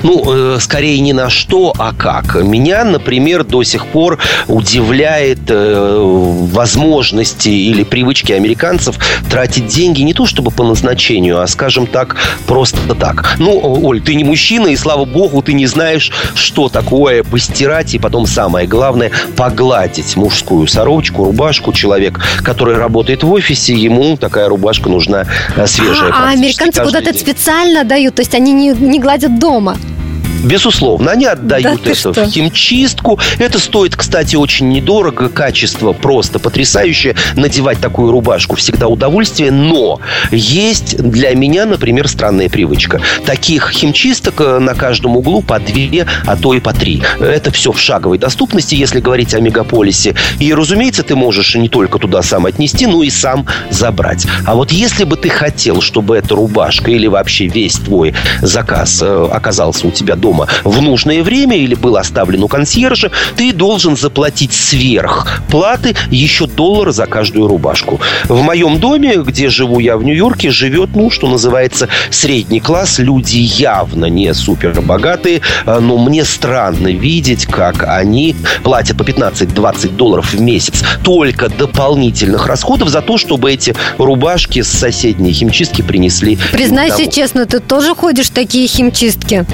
Ну, 0.02 0.54
э, 0.54 0.58
скорее 0.60 1.00
не 1.00 1.12
на 1.12 1.30
что, 1.30 1.72
а 1.78 1.92
как. 1.92 2.36
Меня, 2.42 2.84
например, 2.84 3.44
до 3.44 3.62
сих 3.62 3.86
пор 3.86 4.18
удивляет 4.48 5.40
э, 5.48 6.46
возможности 6.52 7.48
или 7.48 7.84
привычки 7.84 8.32
американцев 8.32 8.96
тратить 9.30 9.66
деньги 9.66 10.02
не 10.02 10.14
то 10.14 10.26
чтобы 10.26 10.50
по 10.50 10.64
назначению, 10.64 11.40
а, 11.40 11.46
скажем 11.46 11.86
так, 11.86 12.16
просто 12.46 12.94
так. 12.94 13.36
Ну, 13.38 13.60
Оль, 13.84 14.00
ты 14.00 14.14
не 14.14 14.24
мужчина, 14.24 14.68
и 14.68 14.76
слава 14.76 15.04
богу, 15.04 15.42
ты 15.42 15.52
не 15.52 15.66
знаешь, 15.66 16.10
что 16.34 16.68
такое 16.68 17.22
постирать 17.22 17.94
и 17.94 17.98
потом 17.98 18.26
самое 18.26 18.66
главное 18.66 19.10
погладить 19.36 20.16
мужскую 20.16 20.66
сорочку, 20.66 21.24
рубашку. 21.24 21.72
Человек, 21.72 22.20
который 22.42 22.76
работает 22.76 23.22
в 23.22 23.32
офисе, 23.32 23.74
ему 23.74 24.16
такая 24.16 24.48
рубашка 24.48 24.88
нужна 24.88 25.26
э, 25.56 25.66
свежая. 25.66 26.10
А, 26.12 26.28
а 26.28 26.30
американцы 26.30 26.82
куда-то 26.82 27.12
специально 27.14 27.84
дают, 27.84 28.14
то 28.14 28.22
есть 28.22 28.34
они 28.34 28.52
не, 28.52 28.70
не 28.70 28.98
гладят 29.00 29.38
дома. 29.38 29.71
Безусловно, 30.42 31.12
они 31.12 31.26
отдают 31.26 31.82
Да 31.84 31.90
это 31.90 31.94
что? 31.94 32.12
в 32.12 32.30
химчистку. 32.30 33.18
Это 33.38 33.58
стоит, 33.58 33.96
кстати, 33.96 34.36
очень 34.36 34.70
недорого. 34.70 35.28
Качество 35.28 35.92
просто 35.92 36.38
потрясающее. 36.38 37.14
Надевать 37.36 37.78
такую 37.78 38.10
рубашку 38.10 38.56
всегда 38.56 38.88
удовольствие. 38.88 39.52
Но 39.52 40.00
есть 40.30 40.96
для 40.98 41.34
меня, 41.34 41.64
например, 41.64 42.08
странная 42.08 42.48
привычка. 42.48 43.00
Таких 43.24 43.70
химчисток 43.70 44.40
э, 44.40 44.58
на 44.58 44.74
каждом 44.74 45.16
углу 45.16 45.42
по 45.42 45.60
две, 45.60 46.06
а 46.26 46.36
то 46.36 46.54
и 46.54 46.60
по 46.60 46.72
три. 46.72 47.02
Это 47.20 47.52
все 47.52 47.72
в 47.72 47.78
шаговой 47.80 48.18
доступности, 48.18 48.74
если 48.74 49.00
говорить 49.00 49.34
о 49.34 49.40
мегаполисе. 49.40 50.14
И, 50.40 50.52
разумеется, 50.52 51.02
ты 51.04 51.14
можешь 51.14 51.54
не 51.54 51.68
только 51.68 51.98
туда 51.98 52.22
сам 52.22 52.46
отнести, 52.46 52.86
но 52.86 53.02
и 53.02 53.10
сам 53.10 53.46
забрать. 53.70 54.26
А 54.44 54.54
вот 54.54 54.72
если 54.72 55.04
бы 55.04 55.16
ты 55.16 55.28
хотел, 55.28 55.80
чтобы 55.80 56.16
эта 56.16 56.34
рубашка 56.34 56.90
или 56.90 57.06
вообще 57.06 57.46
весь 57.46 57.74
твой 57.74 58.14
заказ 58.40 59.00
э, 59.02 59.28
оказался 59.30 59.86
у 59.86 59.90
тебя 59.90 60.16
дома 60.16 60.31
в 60.64 60.82
нужное 60.82 61.22
время 61.22 61.56
или 61.56 61.74
был 61.74 61.96
оставлен 61.96 62.42
у 62.42 62.48
консьержа, 62.48 63.10
ты 63.36 63.52
должен 63.52 63.96
заплатить 63.96 64.52
сверх 64.52 65.42
платы 65.50 65.94
еще 66.10 66.46
доллар 66.46 66.92
за 66.92 67.06
каждую 67.06 67.48
рубашку. 67.48 68.00
В 68.24 68.40
моем 68.42 68.78
доме, 68.78 69.16
где 69.16 69.48
живу 69.48 69.78
я 69.78 69.96
в 69.96 70.02
Нью-Йорке, 70.02 70.50
живет, 70.50 70.90
ну, 70.94 71.10
что 71.10 71.28
называется, 71.28 71.88
средний 72.10 72.60
класс. 72.60 72.98
Люди 72.98 73.36
явно 73.36 74.06
не 74.06 74.32
супер 74.34 74.80
богатые, 74.80 75.40
э, 75.66 75.78
но 75.78 75.98
мне 75.98 76.24
странно 76.24 76.88
видеть, 76.88 77.46
как 77.46 77.84
они 77.86 78.34
платят 78.62 78.96
по 78.96 79.02
15-20 79.02 79.96
долларов 79.96 80.32
в 80.32 80.40
месяц 80.40 80.82
только 81.04 81.48
дополнительных 81.48 82.46
расходов 82.46 82.88
за 82.88 83.02
то, 83.02 83.18
чтобы 83.18 83.52
эти 83.52 83.74
рубашки 83.98 84.62
с 84.62 84.68
соседней 84.68 85.32
химчистки 85.32 85.82
принесли. 85.82 86.38
Признайся 86.52 87.06
честно, 87.06 87.46
ты 87.46 87.60
тоже 87.60 87.94
ходишь 87.94 88.28
в 88.28 88.32
такие 88.32 88.66
химчистки? 88.66 89.44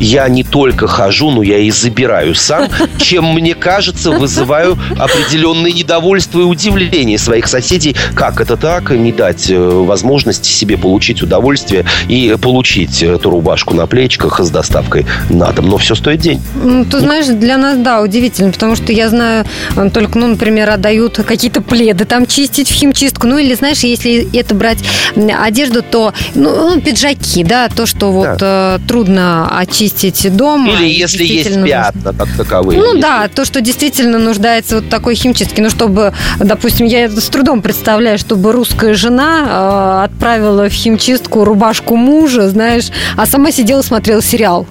Я 0.00 0.28
не 0.28 0.44
только 0.44 0.86
хожу, 0.86 1.30
но 1.30 1.42
я 1.42 1.58
и 1.58 1.70
забираю 1.70 2.34
сам, 2.34 2.68
чем, 2.98 3.32
мне 3.34 3.54
кажется, 3.54 4.10
вызываю 4.10 4.78
определенное 4.98 5.72
недовольство 5.72 6.40
и 6.40 6.44
удивление 6.44 7.18
своих 7.18 7.48
соседей. 7.48 7.96
Как 8.14 8.40
это 8.40 8.56
так? 8.56 8.90
Не 8.90 9.12
дать 9.12 9.50
э, 9.50 9.58
возможности 9.58 10.48
себе 10.48 10.76
получить 10.76 11.22
удовольствие 11.22 11.84
и 12.08 12.36
получить 12.40 13.02
эту 13.02 13.30
рубашку 13.30 13.74
на 13.74 13.86
плечиках 13.86 14.40
с 14.40 14.50
доставкой 14.50 15.06
на 15.28 15.50
дом. 15.52 15.68
Но 15.68 15.78
все 15.78 15.94
стоит 15.94 16.20
день. 16.20 16.42
Ну, 16.62 16.84
Ты 16.84 17.00
знаешь, 17.00 17.26
для 17.26 17.56
нас, 17.56 17.76
да, 17.78 18.00
удивительно, 18.00 18.52
потому 18.52 18.76
что 18.76 18.92
я 18.92 19.08
знаю, 19.08 19.44
э, 19.76 19.90
только, 19.90 20.18
ну, 20.18 20.28
например, 20.28 20.70
отдают 20.70 21.16
какие-то 21.26 21.60
пледы 21.60 22.04
там 22.04 22.26
чистить 22.26 22.70
в 22.70 22.74
химчистку, 22.74 23.26
ну, 23.26 23.38
или, 23.38 23.54
знаешь, 23.54 23.80
если 23.80 24.28
это 24.36 24.54
брать 24.54 24.78
одежду, 25.16 25.82
то, 25.82 26.12
ну, 26.34 26.74
ну, 26.74 26.80
пиджаки, 26.80 27.44
да, 27.44 27.68
то, 27.68 27.86
что 27.86 28.12
вот 28.12 28.38
э, 28.40 28.78
трудно 28.86 29.58
очистить 29.58 29.87
дома. 30.30 30.72
Или 30.72 30.88
и 30.88 30.98
если 30.98 31.24
есть 31.24 31.64
пятна, 31.64 32.12
как 32.12 32.28
таковые. 32.36 32.78
Ну 32.80 33.00
да, 33.00 33.28
то, 33.28 33.44
что 33.44 33.60
действительно 33.60 34.18
нуждается 34.18 34.76
вот 34.76 34.88
такой 34.88 35.14
химчистке. 35.14 35.62
Ну, 35.62 35.70
чтобы, 35.70 36.12
допустим, 36.38 36.86
я 36.86 37.08
с 37.10 37.28
трудом 37.28 37.62
представляю, 37.62 38.18
чтобы 38.18 38.52
русская 38.52 38.94
жена 38.94 40.02
э, 40.02 40.04
отправила 40.04 40.68
в 40.68 40.72
химчистку 40.72 41.44
рубашку 41.44 41.96
мужа, 41.96 42.48
знаешь, 42.48 42.88
а 43.16 43.26
сама 43.26 43.52
сидела 43.52 43.82
смотрела 43.82 44.22
сериал. 44.22 44.66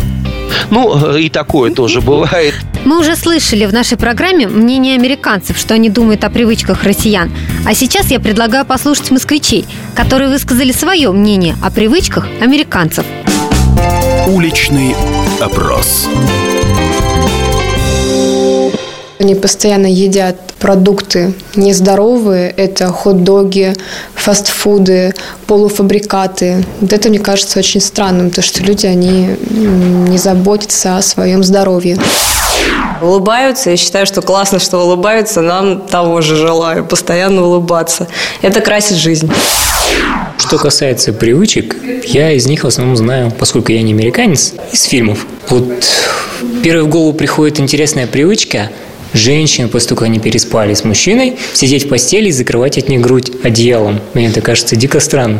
Ну, 0.69 1.15
и 1.15 1.30
такое 1.30 1.71
тоже 1.71 2.01
бывает. 2.01 2.53
Мы 2.86 2.99
уже 2.99 3.15
слышали 3.15 3.65
в 3.65 3.73
нашей 3.73 3.97
программе 3.97 4.47
мнение 4.47 4.95
американцев, 4.95 5.58
что 5.58 5.73
они 5.73 5.89
думают 5.89 6.23
о 6.23 6.30
привычках 6.30 6.84
россиян. 6.84 7.32
А 7.65 7.73
сейчас 7.73 8.12
я 8.12 8.19
предлагаю 8.19 8.65
послушать 8.65 9.12
москвичей, 9.12 9.65
которые 9.95 10.30
высказали 10.30 10.71
свое 10.71 11.12
мнение 11.12 11.56
о 11.62 11.69
привычках 11.69 12.27
американцев. 12.41 13.06
Уличный 14.28 14.94
опрос. 15.40 16.06
Они 19.20 19.36
постоянно 19.36 19.88
едят 19.88 20.36
продукты 20.60 21.34
нездоровые. 21.56 22.50
Это 22.50 22.90
хот-доги, 22.90 23.74
фастфуды, 24.16 25.13
полуфабрикаты. 25.48 26.66
Вот 26.82 26.92
это, 26.92 27.08
мне 27.08 27.20
кажется, 27.20 27.60
очень 27.60 27.80
странным, 27.80 28.30
потому 28.30 28.46
что 28.46 28.63
люди, 28.63 28.86
они 28.86 29.30
не 29.50 30.18
заботятся 30.18 30.98
о 30.98 31.02
своем 31.02 31.42
здоровье. 31.42 31.98
Улыбаются. 33.01 33.69
Я 33.69 33.77
считаю, 33.77 34.06
что 34.06 34.21
классно, 34.21 34.60
что 34.60 34.80
улыбаются. 34.80 35.41
Нам 35.41 35.82
того 35.82 36.21
же 36.21 36.36
желаю. 36.36 36.86
Постоянно 36.86 37.43
улыбаться. 37.43 38.08
Это 38.41 38.62
красит 38.62 38.97
жизнь. 38.97 39.32
Что 40.38 40.58
касается 40.58 41.13
привычек, 41.13 41.75
я 42.06 42.32
из 42.32 42.45
них 42.47 42.63
в 42.63 42.67
основном 42.67 42.95
знаю, 42.95 43.32
поскольку 43.32 43.71
я 43.71 43.82
не 43.82 43.93
американец, 43.93 44.53
из 44.71 44.84
фильмов. 44.84 45.25
Вот 45.49 45.65
первой 46.63 46.84
в 46.84 46.88
голову 46.89 47.13
приходит 47.13 47.60
интересная 47.60 48.08
привычка 48.08 48.69
женщин, 49.13 49.69
после 49.69 49.89
того, 49.89 49.99
как 49.99 50.08
они 50.08 50.19
переспали 50.19 50.73
с 50.73 50.84
мужчиной, 50.84 51.38
сидеть 51.53 51.86
в 51.86 51.89
постели 51.89 52.27
и 52.27 52.32
закрывать 52.32 52.77
от 52.77 52.89
них 52.89 53.01
грудь 53.01 53.32
одеялом. 53.43 53.99
Мне 54.13 54.27
это 54.27 54.41
кажется 54.41 54.75
дико 54.75 54.99
странным. 54.99 55.39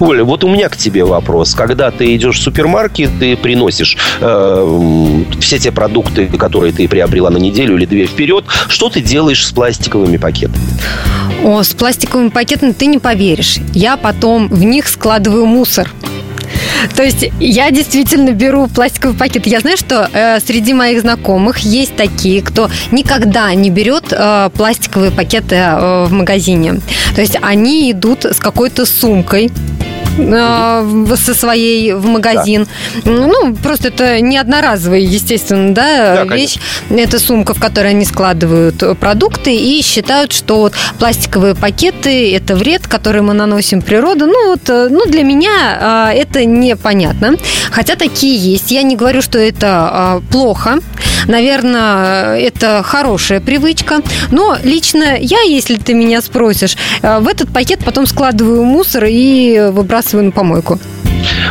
Оля, 0.00 0.24
вот 0.24 0.44
у 0.44 0.48
меня 0.48 0.68
к 0.68 0.76
тебе 0.76 1.04
вопрос. 1.04 1.54
Когда 1.54 1.90
ты 1.90 2.14
идешь 2.14 2.38
в 2.38 2.42
супермаркет, 2.42 3.10
ты 3.18 3.36
приносишь 3.36 3.96
э, 4.20 5.22
все 5.40 5.58
те 5.58 5.72
продукты, 5.72 6.26
которые 6.26 6.72
ты 6.72 6.86
приобрела 6.88 7.30
на 7.30 7.38
неделю 7.38 7.76
или 7.76 7.84
две 7.84 8.06
вперед, 8.06 8.44
что 8.68 8.90
ты 8.90 9.00
делаешь 9.00 9.46
с 9.46 9.52
пластиковыми 9.52 10.16
пакетами? 10.16 10.62
О, 11.42 11.62
с 11.62 11.74
пластиковыми 11.74 12.28
пакетами 12.28 12.72
ты 12.72 12.86
не 12.86 12.98
поверишь. 12.98 13.58
Я 13.74 13.96
потом 13.96 14.48
в 14.48 14.62
них 14.62 14.88
складываю 14.88 15.46
мусор. 15.46 15.90
То 16.94 17.02
есть 17.02 17.26
я 17.40 17.70
действительно 17.70 18.30
беру 18.30 18.68
пластиковый 18.68 19.16
пакет. 19.16 19.46
Я 19.46 19.60
знаю, 19.60 19.76
что 19.76 20.08
э, 20.12 20.38
среди 20.40 20.74
моих 20.74 21.00
знакомых 21.00 21.58
есть 21.58 21.96
такие, 21.96 22.42
кто 22.42 22.70
никогда 22.90 23.52
не 23.54 23.70
берет 23.70 24.06
э, 24.10 24.50
пластиковые 24.54 25.10
пакеты 25.10 25.56
э, 25.56 26.06
в 26.06 26.12
магазине. 26.12 26.80
То 27.14 27.20
есть 27.20 27.36
они 27.42 27.90
идут 27.90 28.24
с 28.24 28.38
какой-то 28.38 28.86
сумкой 28.86 29.50
э, 30.18 31.16
со 31.16 31.34
своей 31.34 31.92
в 31.92 32.04
магазин. 32.06 32.66
Да. 33.04 33.10
Ну, 33.10 33.54
просто 33.54 33.88
это 33.88 34.20
не 34.20 34.36
одноразовая, 34.36 34.98
естественно, 34.98 35.74
да, 35.74 36.24
да 36.24 36.34
вещь. 36.34 36.58
Конечно. 36.88 37.04
Это 37.04 37.18
сумка, 37.18 37.54
в 37.54 37.60
которой 37.60 37.90
они 37.90 38.04
складывают 38.04 38.82
продукты 38.98 39.54
и 39.54 39.82
считают, 39.82 40.32
что 40.32 40.58
вот 40.58 40.74
пластиковые 40.98 41.54
пакеты– 41.54 42.34
это 42.34 42.56
вред, 42.56 42.86
который 42.86 43.22
мы 43.22 43.34
наносим 43.34 43.82
природу. 43.82 44.26
Ну, 44.26 44.50
вот, 44.50 44.68
ну, 44.68 45.06
для 45.06 45.22
меня 45.22 46.12
это 46.14 46.44
непонятно. 46.44 47.36
Хотя 47.70 47.96
такие 47.96 48.36
есть. 48.36 48.70
Я 48.70 48.82
не 48.82 48.96
говорю, 48.96 49.22
что 49.22 49.38
это 49.38 50.22
плохо. 50.30 50.78
Наверное, 51.26 52.38
это 52.38 52.82
хорошая 52.82 53.40
привычка. 53.40 54.00
Но 54.30 54.56
лично 54.62 55.16
я, 55.18 55.40
если 55.42 55.76
ты 55.76 55.94
меня 55.94 56.22
спросишь, 56.22 56.76
в 57.02 57.28
этот 57.28 57.52
пакет 57.52 57.80
потом 57.84 58.06
складываю 58.06 58.64
мусор 58.64 59.04
и 59.06 59.68
выбрасываю 59.70 60.07
на 60.16 60.30
помойку. 60.30 60.78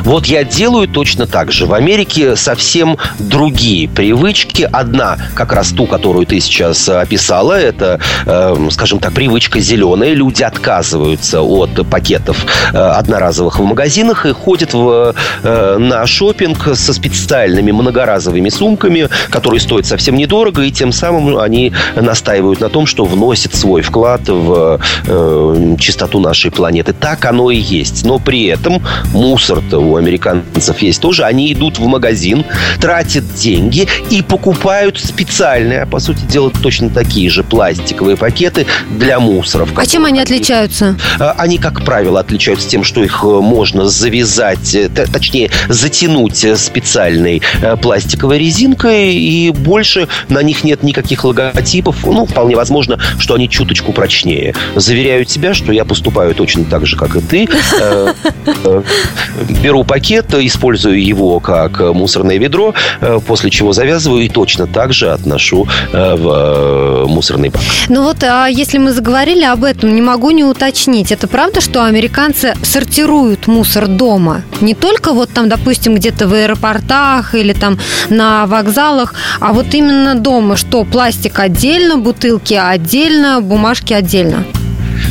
Вот 0.04 0.26
я 0.26 0.44
делаю 0.44 0.88
точно 0.88 1.28
так 1.28 1.52
же. 1.52 1.66
В 1.66 1.74
Америке 1.74 2.36
совсем 2.36 2.98
другие 3.20 3.88
привычки. 3.88 4.68
Одна, 4.72 5.18
как 5.34 5.54
раз 5.54 5.70
ту, 5.70 5.86
которую 5.86 6.26
ты 6.26 6.40
сейчас 6.40 6.88
описала, 6.90 7.60
это, 7.60 8.00
э, 8.26 8.68
скажем 8.72 9.00
так, 9.00 9.14
привычка 9.14 9.60
зеленая. 9.60 10.14
Люди 10.14 10.44
отказываются 10.44 11.42
от 11.42 11.88
пакетов 11.90 12.46
э, 12.74 12.78
одноразовых 12.78 13.60
в 13.60 13.64
магазинах 13.64 14.26
и 14.26 14.34
ходят 14.34 14.74
в, 14.74 15.14
э, 15.44 15.78
на 15.78 16.06
шопинг 16.06 16.76
со 16.76 16.94
специальными 16.94 17.72
многоразовыми 17.72 18.50
сумками, 18.50 19.10
которые 19.30 19.60
стоят 19.60 19.86
совсем 19.86 20.16
недорого, 20.16 20.64
и 20.64 20.72
тем 20.72 20.92
самым 20.92 21.38
они 21.38 21.74
настаивают 21.96 22.60
на 22.60 22.70
том, 22.70 22.86
что 22.86 23.06
вносят 23.06 23.54
свой 23.56 23.82
вклад 23.82 24.28
в 24.28 24.80
э, 25.08 25.76
чистоту 25.80 26.20
нашей 26.20 26.52
планеты. 26.52 26.94
Так 26.94 27.26
оно 27.26 27.52
и 27.52 27.58
есть. 27.58 28.06
Но 28.06 28.20
при 28.20 28.46
этом 28.46 28.82
мусор 29.14 29.62
это 29.78 29.80
у 29.80 29.96
американцев 29.96 30.80
есть 30.80 31.02
тоже, 31.02 31.24
они 31.24 31.52
идут 31.54 31.78
в 31.78 31.86
магазин, 31.86 32.44
тратят 32.80 33.24
деньги 33.36 33.88
и 34.10 34.22
покупают 34.22 35.00
специальные, 35.00 35.84
а 35.84 35.86
по 35.86 36.00
сути 36.00 36.26
дела 36.26 36.50
точно 36.50 36.90
такие 36.90 37.30
же 37.30 37.44
пластиковые 37.44 38.18
пакеты 38.18 38.66
для 38.90 39.20
мусоров. 39.20 39.70
А 39.76 39.86
чем 39.86 40.06
они 40.06 40.20
отличаются? 40.20 40.98
А, 41.20 41.36
они, 41.38 41.58
как 41.58 41.84
правило, 41.84 42.20
отличаются 42.20 42.68
тем, 42.68 42.84
что 42.84 43.04
их 43.04 43.24
э, 43.24 43.28
можно 43.28 43.88
завязать, 43.88 44.74
э, 44.74 44.90
точнее, 44.90 45.52
затянуть 45.70 46.44
э, 46.44 46.56
специальной 46.56 47.42
пластиковой 47.82 48.40
резинкой, 48.40 49.14
и 49.14 49.52
больше 49.52 50.08
на 50.30 50.42
них 50.42 50.64
нет 50.64 50.84
никаких 50.84 51.24
логотипов. 51.24 52.06
Ну, 52.06 52.26
вполне 52.26 52.56
возможно, 52.56 53.00
что 53.20 53.36
они 53.36 53.50
чуточку 53.50 53.94
прочнее. 53.94 54.56
Заверяю 54.76 55.26
тебя, 55.26 55.54
что 55.54 55.72
я 55.72 55.86
поступаю 55.86 56.34
точно 56.34 56.66
так 56.66 56.86
же, 56.86 56.98
как 56.98 57.16
и 57.16 57.22
ты 57.22 57.48
беру 59.68 59.84
пакет, 59.84 60.34
использую 60.34 61.04
его 61.04 61.42
как 61.42 61.82
мусорное 61.82 62.38
ведро, 62.38 62.74
э, 63.02 63.20
после 63.28 63.50
чего 63.50 63.74
завязываю 63.74 64.24
и 64.24 64.30
точно 64.30 64.66
так 64.66 64.94
же 64.94 65.12
отношу 65.12 65.68
э, 65.92 66.16
в 66.16 66.28
э, 66.30 67.06
мусорный 67.08 67.50
бак. 67.50 67.62
Ну 67.90 68.04
вот, 68.04 68.24
а 68.24 68.48
если 68.48 68.78
мы 68.78 68.94
заговорили 68.94 69.44
об 69.44 69.66
этом, 69.66 69.94
не 69.94 70.02
могу 70.02 70.32
не 70.32 70.46
уточнить. 70.46 71.12
Это 71.12 71.28
правда, 71.28 71.60
что 71.60 71.84
американцы 71.84 72.56
сортируют 72.64 73.48
мусор 73.48 73.88
дома? 73.88 74.44
Не 74.62 74.74
только 74.74 75.12
вот 75.12 75.32
там, 75.34 75.50
допустим, 75.50 75.96
где-то 75.96 76.30
в 76.30 76.34
аэропортах 76.34 77.36
или 77.36 77.52
там 77.52 77.78
на 78.10 78.46
вокзалах, 78.46 79.16
а 79.42 79.52
вот 79.52 79.74
именно 79.74 80.16
дома, 80.16 80.56
что 80.56 80.86
пластик 80.86 81.40
отдельно, 81.40 81.98
бутылки 81.98 82.54
отдельно, 82.54 83.42
бумажки 83.42 83.92
отдельно? 83.92 84.46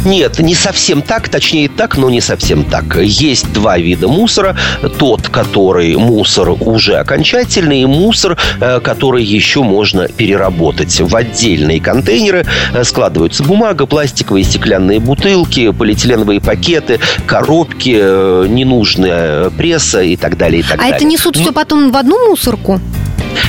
Нет, 0.07 0.39
не 0.39 0.55
совсем 0.55 1.03
так, 1.03 1.29
точнее 1.29 1.69
так, 1.69 1.97
но 1.97 2.09
не 2.09 2.21
совсем 2.21 2.63
так. 2.63 2.97
Есть 2.97 3.53
два 3.53 3.77
вида 3.77 4.07
мусора. 4.07 4.57
Тот, 4.99 5.29
который 5.29 5.97
мусор 5.97 6.51
уже 6.51 6.95
окончательный, 6.95 7.83
и 7.83 7.87
мусор, 7.87 8.39
э, 8.61 8.79
который 8.79 9.25
еще 9.25 9.65
можно 9.65 10.07
переработать. 10.07 11.01
В 11.01 11.17
отдельные 11.17 11.81
контейнеры 11.81 12.47
э, 12.73 12.85
складываются 12.85 13.43
бумага, 13.43 13.87
пластиковые 13.87 14.45
стеклянные 14.45 15.01
бутылки, 15.01 15.73
полиэтиленовые 15.73 16.41
пакеты, 16.41 17.01
коробки, 17.27 17.99
э, 18.01 18.47
ненужная 18.49 19.51
пресса 19.51 20.03
и 20.03 20.15
так 20.15 20.37
далее. 20.37 20.61
И 20.61 20.63
так 20.63 20.75
а 20.75 20.83
далее. 20.83 20.97
это 20.97 21.05
несут 21.05 21.37
все 21.37 21.53
потом 21.53 21.91
в 21.91 21.97
одну 21.97 22.31
мусорку? 22.31 22.81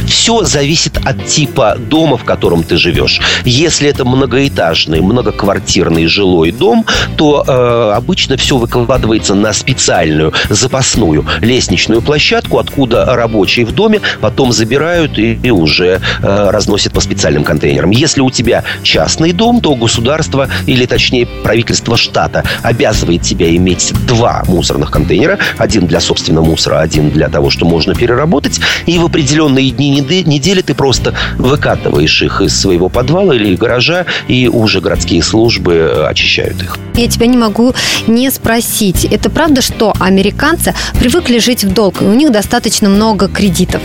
Все 0.06 0.44
зависит 0.44 0.98
от 1.06 1.26
типа 1.26 1.76
дома, 1.78 2.18
в 2.18 2.24
котором 2.24 2.64
ты 2.64 2.78
живешь. 2.78 3.20
Если 3.46 3.90
это 3.90 4.06
многоэтажный, 4.06 5.02
многоквартирный 5.02 6.08
жилой 6.08 6.52
дом, 6.52 6.86
то 7.18 7.44
э, 7.48 7.96
обычно 7.96 8.38
все 8.38 8.58
выкладывается 8.58 9.36
на 9.36 9.54
специальную 9.54 10.34
запасную 10.50 11.26
лестничную 11.42 12.02
площадку, 12.02 12.60
откуда 12.60 13.06
рабочие 13.06 13.66
в 13.66 13.74
доме 13.74 14.02
потом 14.22 14.52
забирают 14.52 15.18
и, 15.18 15.34
и 15.42 15.52
уже 15.52 16.02
э, 16.22 16.50
разносят 16.50 16.94
по 16.94 17.02
специальным 17.02 17.44
контейнерам. 17.44 17.92
Если 17.92 18.22
у 18.22 18.30
тебя 18.30 18.64
частный 18.84 19.34
дом, 19.34 19.62
то 19.62 19.76
государство, 19.76 20.48
или 20.66 20.86
точнее 20.86 21.26
правительство 21.44 21.98
штата 21.98 22.44
обязывает 22.62 23.22
тебя 23.22 23.56
иметь 23.56 23.94
два 24.08 24.44
мусорных 24.48 24.92
контейнера. 24.92 25.40
Один 25.58 25.88
для 25.88 26.00
собственного 26.00 26.46
мусора, 26.46 26.80
один 26.80 27.10
для 27.12 27.30
того, 27.30 27.50
что 27.50 27.66
можно 27.66 27.94
переработать. 27.96 28.60
И 28.86 28.98
в 28.98 29.06
определенные 29.06 29.70
дни 29.78 29.90
недели 29.90 30.62
ты 30.62 30.74
просто 30.74 31.14
выкатываешь 31.38 32.22
их 32.22 32.42
из 32.42 32.60
своего 32.60 32.90
подвала 32.90 33.36
или 33.36 33.56
гаража, 33.56 34.06
и 34.28 34.48
уже 34.48 34.82
городские 34.82 35.24
службы 35.24 35.74
э, 35.74 36.06
очищают 36.08 36.62
их. 36.62 36.78
Я 36.96 37.08
тебя 37.08 37.28
не 37.28 37.38
могу 37.38 37.74
не 38.08 38.30
спросить. 38.32 39.06
Это 39.06 39.30
правда, 39.30 39.62
что 39.62 39.94
американцы 40.00 40.74
привыкли 41.00 41.40
жить 41.40 41.64
в 41.64 41.74
долг, 41.74 42.02
и 42.02 42.06
у 42.06 42.14
них 42.14 42.32
достаточно 42.32 42.90
много 42.90 43.28
кредитов? 43.28 43.82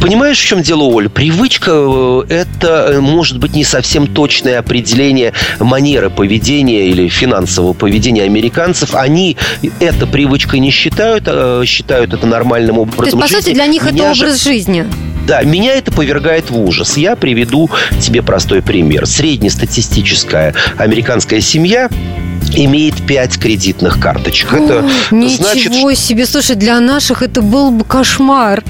Понимаешь, 0.00 0.38
в 0.38 0.44
чем 0.44 0.62
дело, 0.62 0.82
Оль? 0.84 1.08
Привычка 1.08 1.70
э,– 1.74 2.22
это, 2.28 2.92
э, 2.94 3.00
может 3.00 3.38
быть, 3.38 3.54
не 3.54 3.64
совсем 3.64 4.06
точное 4.06 4.58
определение 4.58 5.32
манеры 5.58 6.10
поведения 6.10 6.88
или 6.88 7.08
финансового 7.08 7.72
поведения 7.72 8.22
американцев. 8.24 8.94
Они 8.94 9.36
это 9.80 10.06
привычкой 10.06 10.60
не 10.60 10.70
считают, 10.70 11.24
а 11.26 11.62
считают 11.64 12.12
это 12.12 12.26
нормальным 12.26 12.78
образом 12.78 12.98
То 12.98 13.04
есть, 13.04 13.18
по 13.18 13.26
жизни. 13.26 13.40
сути, 13.40 13.54
для 13.54 13.66
них 13.66 13.82
Меня 13.82 14.10
это 14.10 14.20
образ 14.20 14.42
же... 14.42 14.50
жизни. 14.50 14.86
Да, 15.26 15.42
меня 15.42 15.74
это 15.74 15.90
повергает 15.90 16.50
в 16.50 16.58
ужас. 16.58 16.96
Я 16.96 17.16
приведу 17.16 17.70
тебе 18.00 18.22
простой 18.22 18.60
пример. 18.60 19.06
Среднестатистическая 19.06 20.54
американская 20.76 21.40
семья 21.40 21.88
имеет 22.52 22.94
пять 23.06 23.38
кредитных 23.38 23.98
карточек. 23.98 24.52
Это 24.52 24.84
Ничего 25.10 25.44
значит, 25.44 25.98
себе, 25.98 26.26
слушай, 26.26 26.56
для 26.56 26.78
наших 26.80 27.22
это 27.22 27.42
был 27.42 27.70
бы 27.70 27.84
кошмар. 27.84 28.62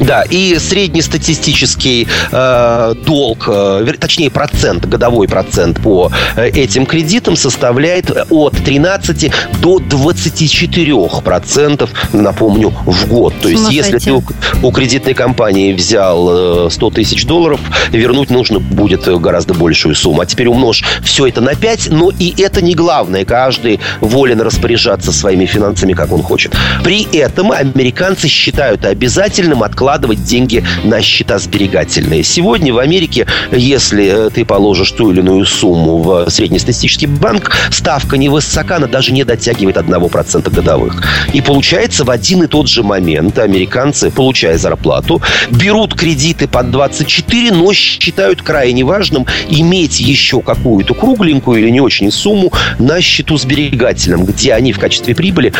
Да, 0.00 0.22
и 0.22 0.58
среднестатистический 0.58 2.06
э, 2.30 2.94
долг, 3.06 3.48
э, 3.48 3.92
точнее 3.98 4.30
процент, 4.30 4.86
годовой 4.86 5.26
процент 5.26 5.80
по 5.80 6.10
э, 6.36 6.48
этим 6.48 6.86
кредитам 6.86 7.36
составляет 7.36 8.10
от 8.30 8.52
13 8.56 9.30
до 9.60 9.78
24 9.78 10.94
процентов, 11.24 11.90
напомню, 12.12 12.74
в 12.84 13.08
год. 13.08 13.34
То 13.40 13.48
есть, 13.48 13.70
если 13.70 13.98
ты 13.98 14.12
у, 14.12 14.22
у 14.62 14.70
кредитной 14.70 15.14
компании 15.14 15.72
взял 15.72 16.66
э, 16.66 16.70
100 16.70 16.90
тысяч 16.90 17.24
долларов, 17.24 17.60
вернуть 17.90 18.30
нужно 18.30 18.60
будет 18.60 19.08
гораздо 19.20 19.54
большую 19.54 19.94
сумму. 19.94 20.20
А 20.20 20.26
теперь 20.26 20.48
умножь 20.48 20.84
все 21.02 21.26
это 21.26 21.40
на 21.40 21.54
5, 21.54 21.88
но 21.90 22.10
и 22.18 22.34
это 22.42 22.62
не 22.62 22.74
главное. 22.74 23.24
Каждый 23.24 23.80
волен 24.00 24.40
распоряжаться 24.40 25.12
своими 25.12 25.46
финансами, 25.46 25.94
как 25.94 26.12
он 26.12 26.22
хочет. 26.22 26.54
При 26.84 27.04
этом 27.16 27.50
американцы 27.50 28.28
считают 28.28 28.84
обязательным 28.84 29.62
откладывать 29.62 29.85
откладывать 29.86 30.24
деньги 30.24 30.64
на 30.82 31.00
счета 31.00 31.38
сберегательные. 31.38 32.24
Сегодня 32.24 32.74
в 32.74 32.78
Америке, 32.78 33.24
если 33.52 34.26
э, 34.26 34.30
ты 34.30 34.44
положишь 34.44 34.90
ту 34.90 35.12
или 35.12 35.20
иную 35.20 35.46
сумму 35.46 35.98
в 35.98 36.28
среднестатистический 36.28 37.06
банк, 37.06 37.52
ставка 37.70 38.16
невысока, 38.16 38.76
она 38.76 38.88
даже 38.88 39.12
не 39.12 39.22
дотягивает 39.22 39.76
1% 39.76 40.50
годовых. 40.52 41.04
И 41.32 41.40
получается 41.40 42.04
в 42.04 42.10
один 42.10 42.42
и 42.42 42.46
тот 42.48 42.68
же 42.68 42.82
момент 42.82 43.38
американцы, 43.38 44.10
получая 44.10 44.58
зарплату, 44.58 45.22
берут 45.50 45.94
кредиты 45.94 46.48
под 46.48 46.72
24, 46.72 47.52
но 47.52 47.72
считают 47.72 48.42
крайне 48.42 48.84
важным 48.84 49.24
иметь 49.48 50.00
еще 50.00 50.40
какую-то 50.40 50.94
кругленькую 50.94 51.60
или 51.60 51.70
не 51.70 51.80
очень 51.80 52.10
сумму 52.10 52.52
на 52.80 53.00
счету 53.00 53.36
сберегательном, 53.36 54.24
где 54.24 54.52
они 54.52 54.72
в 54.72 54.80
качестве 54.80 55.14
прибыли 55.14 55.52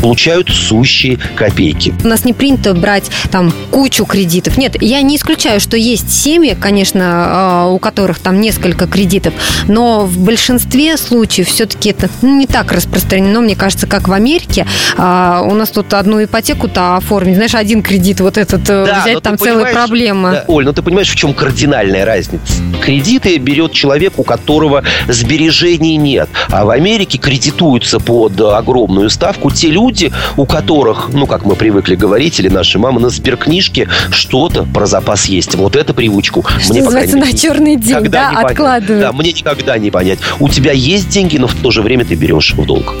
получают 0.00 0.50
сущие 0.50 1.18
копейки. 1.34 1.92
У 2.04 2.06
нас 2.06 2.24
не 2.24 2.32
принято 2.32 2.74
брать 2.74 3.10
там 3.32 3.52
кучу 3.72 4.04
кредитов. 4.04 4.58
Нет, 4.58 4.80
я 4.80 5.00
не 5.00 5.16
исключаю, 5.16 5.58
что 5.58 5.76
есть 5.78 6.12
семьи, 6.12 6.54
конечно, 6.58 7.68
у 7.70 7.78
которых 7.78 8.18
там 8.18 8.40
несколько 8.40 8.86
кредитов, 8.86 9.32
но 9.66 10.04
в 10.04 10.18
большинстве 10.18 10.96
случаев 10.98 11.48
все-таки 11.48 11.90
это 11.90 12.10
ну, 12.20 12.36
не 12.36 12.46
так 12.46 12.70
распространено, 12.70 13.40
мне 13.40 13.56
кажется, 13.56 13.86
как 13.86 14.08
в 14.08 14.12
Америке. 14.12 14.66
А, 14.98 15.42
у 15.42 15.54
нас 15.54 15.70
тут 15.70 15.94
одну 15.94 16.22
ипотеку-то 16.22 16.96
оформить, 16.96 17.36
знаешь, 17.36 17.54
один 17.54 17.82
кредит 17.82 18.20
вот 18.20 18.36
этот 18.36 18.60
э, 18.68 18.84
да, 18.86 19.00
взять, 19.00 19.22
там 19.22 19.38
целая 19.38 19.72
проблема. 19.72 20.32
Да, 20.32 20.44
Оль, 20.48 20.66
ну 20.66 20.72
ты 20.74 20.82
понимаешь, 20.82 21.08
в 21.08 21.16
чем 21.16 21.32
кардинальная 21.32 22.04
разница? 22.04 22.62
Кредиты 22.82 23.38
берет 23.38 23.72
человек, 23.72 24.18
у 24.18 24.22
которого 24.22 24.84
сбережений 25.08 25.96
нет. 25.96 26.28
А 26.50 26.66
в 26.66 26.70
Америке 26.70 27.16
кредитуются 27.16 28.00
под 28.00 28.38
огромную 28.38 29.08
ставку 29.08 29.50
те 29.50 29.68
люди, 29.68 30.12
у 30.36 30.44
которых, 30.44 31.08
ну, 31.12 31.26
как 31.26 31.46
мы 31.46 31.56
привыкли 31.56 31.94
говорить, 31.94 32.38
или 32.38 32.48
наши 32.48 32.78
мамы, 32.78 33.00
на 33.00 33.08
сберкнижке 33.08 33.61
что-то 33.62 34.64
про 34.64 34.86
запас 34.86 35.26
есть. 35.26 35.54
Вот 35.54 35.76
эту 35.76 35.94
привычку 35.94 36.44
что 36.60 36.72
мне 36.72 36.82
называется, 36.82 37.16
на 37.16 37.32
черный 37.32 37.76
день, 37.76 38.04
да, 38.04 38.30
откладывают. 38.30 39.00
Да, 39.00 39.12
мне 39.12 39.32
никогда 39.32 39.78
не 39.78 39.90
понять. 39.90 40.18
У 40.40 40.48
тебя 40.48 40.72
есть 40.72 41.08
деньги, 41.08 41.38
но 41.38 41.46
в 41.46 41.54
то 41.54 41.70
же 41.70 41.82
время 41.82 42.04
ты 42.04 42.14
берешь 42.14 42.54
в 42.54 42.64
долг. 42.66 42.94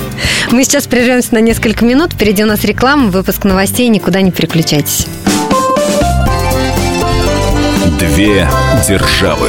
Мы 0.50 0.64
сейчас 0.64 0.86
прервемся 0.86 1.34
на 1.34 1.38
несколько 1.38 1.84
минут. 1.84 2.12
Впереди 2.12 2.42
у 2.42 2.46
нас 2.46 2.64
реклама, 2.64 3.10
выпуск 3.10 3.44
новостей. 3.44 3.88
Никуда 3.88 4.20
не 4.20 4.30
переключайтесь. 4.30 5.06
Две 7.98 8.48
державы. 8.86 9.48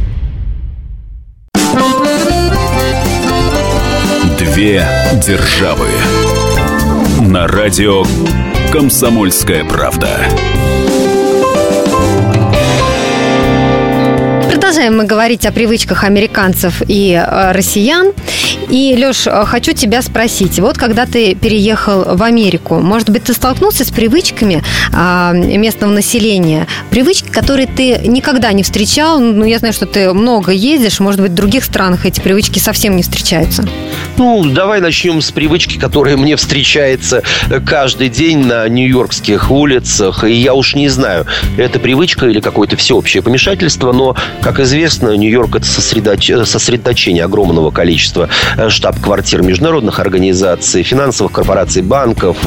Две 4.53 4.85
державы. 5.25 5.87
На 7.21 7.47
радио 7.47 8.03
«Комсомольская 8.73 9.63
правда». 9.63 10.09
Продолжаем 14.49 14.97
мы 14.97 15.05
говорить 15.05 15.45
о 15.45 15.53
привычках 15.53 16.03
американцев 16.03 16.81
и 16.85 17.13
э, 17.13 17.51
россиян. 17.53 18.11
И, 18.69 18.95
Леш, 18.97 19.25
э, 19.27 19.45
хочу 19.45 19.71
тебя 19.71 20.01
спросить. 20.01 20.59
Вот 20.59 20.77
когда 20.77 21.05
ты 21.05 21.33
переехал 21.33 22.15
в 22.15 22.21
Америку, 22.21 22.79
может 22.79 23.09
быть, 23.09 23.23
ты 23.23 23.33
столкнулся 23.33 23.85
с 23.85 23.91
привычками 23.91 24.63
а, 24.93 25.31
местного 25.33 25.91
населения? 25.91 26.67
Привычки, 26.89 27.29
которые 27.29 27.67
ты 27.67 27.99
никогда 28.05 28.51
не 28.51 28.63
встречал. 28.63 29.19
Ну, 29.19 29.45
я 29.45 29.59
знаю, 29.59 29.73
что 29.73 29.85
ты 29.85 30.13
много 30.13 30.51
ездишь. 30.51 30.99
Может 30.99 31.21
быть, 31.21 31.31
в 31.31 31.35
других 31.35 31.63
странах 31.63 32.05
эти 32.05 32.19
привычки 32.19 32.59
совсем 32.59 32.95
не 32.95 33.03
встречаются. 33.03 33.65
Ну, 34.17 34.43
давай 34.45 34.81
начнем 34.81 35.21
с 35.21 35.31
привычки, 35.31 35.79
которая 35.79 36.15
мне 36.15 36.35
встречается 36.35 37.23
каждый 37.65 38.09
день 38.09 38.45
на 38.45 38.67
нью-йоркских 38.67 39.49
улицах. 39.49 40.23
И 40.23 40.33
я 40.33 40.53
уж 40.53 40.75
не 40.75 40.89
знаю, 40.89 41.25
это 41.57 41.79
привычка 41.79 42.27
или 42.27 42.39
какое-то 42.39 42.75
всеобщее 42.75 43.23
помешательство, 43.23 43.91
но, 43.91 44.15
как 44.41 44.59
известно, 44.59 45.15
Нью-Йорк– 45.15 45.55
это 45.57 45.65
сосредоч... 45.65 46.31
сосредоточение 46.45 47.23
огромного 47.23 47.71
количества 47.71 48.29
э, 48.57 48.69
штаб-квартир 48.69 49.41
международных 49.41 49.99
организаций, 49.99 50.83
финансовых 50.83 51.31
корпораций, 51.31 51.81
банков, 51.81 52.37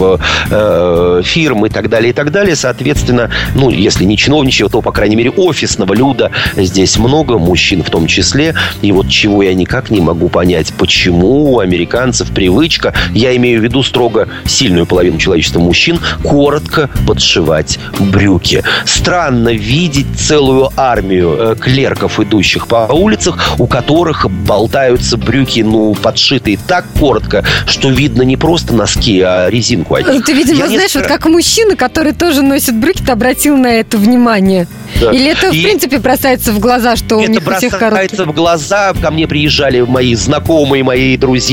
э, 0.50 1.22
фирм 1.24 1.66
и 1.66 1.68
так 1.70 1.88
далее, 1.88 2.10
и 2.10 2.12
так 2.12 2.30
далее. 2.30 2.56
Соответственно, 2.56 3.30
ну, 3.54 3.70
если 3.70 4.04
не 4.04 4.16
чиновничьего, 4.16 4.68
то, 4.68 4.80
по 4.80 4.92
крайней 4.92 5.16
мере, 5.16 5.30
офисного 5.30 5.94
люда 5.94 6.30
здесь 6.56 6.98
много, 6.98 7.38
мужчин 7.38 7.82
в 7.82 7.90
том 7.90 8.06
числе. 8.06 8.54
И 8.82 8.92
вот 8.92 9.08
чего 9.08 9.42
я 9.42 9.54
никак 9.54 9.90
не 9.90 10.00
могу 10.00 10.28
понять, 10.28 10.72
почему 10.78 11.53
у 11.54 11.60
американцев 11.60 12.30
привычка, 12.32 12.92
я 13.12 13.34
имею 13.36 13.60
в 13.60 13.64
виду 13.64 13.82
строго 13.82 14.28
сильную 14.44 14.86
половину 14.86 15.18
человечества 15.18 15.60
мужчин, 15.60 16.00
коротко 16.22 16.90
подшивать 17.06 17.78
брюки. 17.98 18.62
Странно 18.84 19.50
видеть 19.52 20.06
целую 20.18 20.70
армию 20.76 21.36
э, 21.38 21.56
клерков 21.56 22.20
идущих 22.20 22.66
по 22.66 22.88
улицах, 22.92 23.38
у 23.58 23.66
которых 23.66 24.28
болтаются 24.30 25.16
брюки, 25.16 25.60
ну, 25.60 25.94
подшитые 25.94 26.58
так 26.66 26.84
коротко, 26.98 27.44
что 27.66 27.88
видно 27.90 28.22
не 28.22 28.36
просто 28.36 28.74
носки, 28.74 29.20
а 29.20 29.48
резинку 29.48 29.94
одеть. 29.94 30.24
Ты, 30.24 30.32
видимо, 30.32 30.58
Я 30.58 30.66
знаешь, 30.66 30.94
несколько... 30.94 31.08
вот 31.08 31.18
как 31.18 31.26
мужчина, 31.26 31.76
который 31.76 32.12
тоже 32.12 32.42
носит 32.42 32.74
брюки, 32.74 33.02
ты 33.02 33.12
обратил 33.12 33.56
на 33.56 33.68
это 33.68 33.96
внимание. 33.96 34.66
Да. 35.00 35.12
Или 35.12 35.30
это, 35.30 35.48
и 35.48 35.60
в 35.60 35.62
принципе, 35.62 35.98
бросается 35.98 36.52
в 36.52 36.58
глаза, 36.58 36.96
что 36.96 37.16
у 37.16 37.26
них 37.26 37.46
у 37.46 37.50
всех 37.54 37.78
короткие? 37.78 38.06
Это 38.06 38.16
бросается 38.16 38.24
в 38.24 38.34
глаза. 38.34 38.92
Ко 39.00 39.10
мне 39.10 39.26
приезжали 39.26 39.80
мои 39.80 40.14
знакомые, 40.14 40.84
мои 40.84 41.16
друзья, 41.16 41.43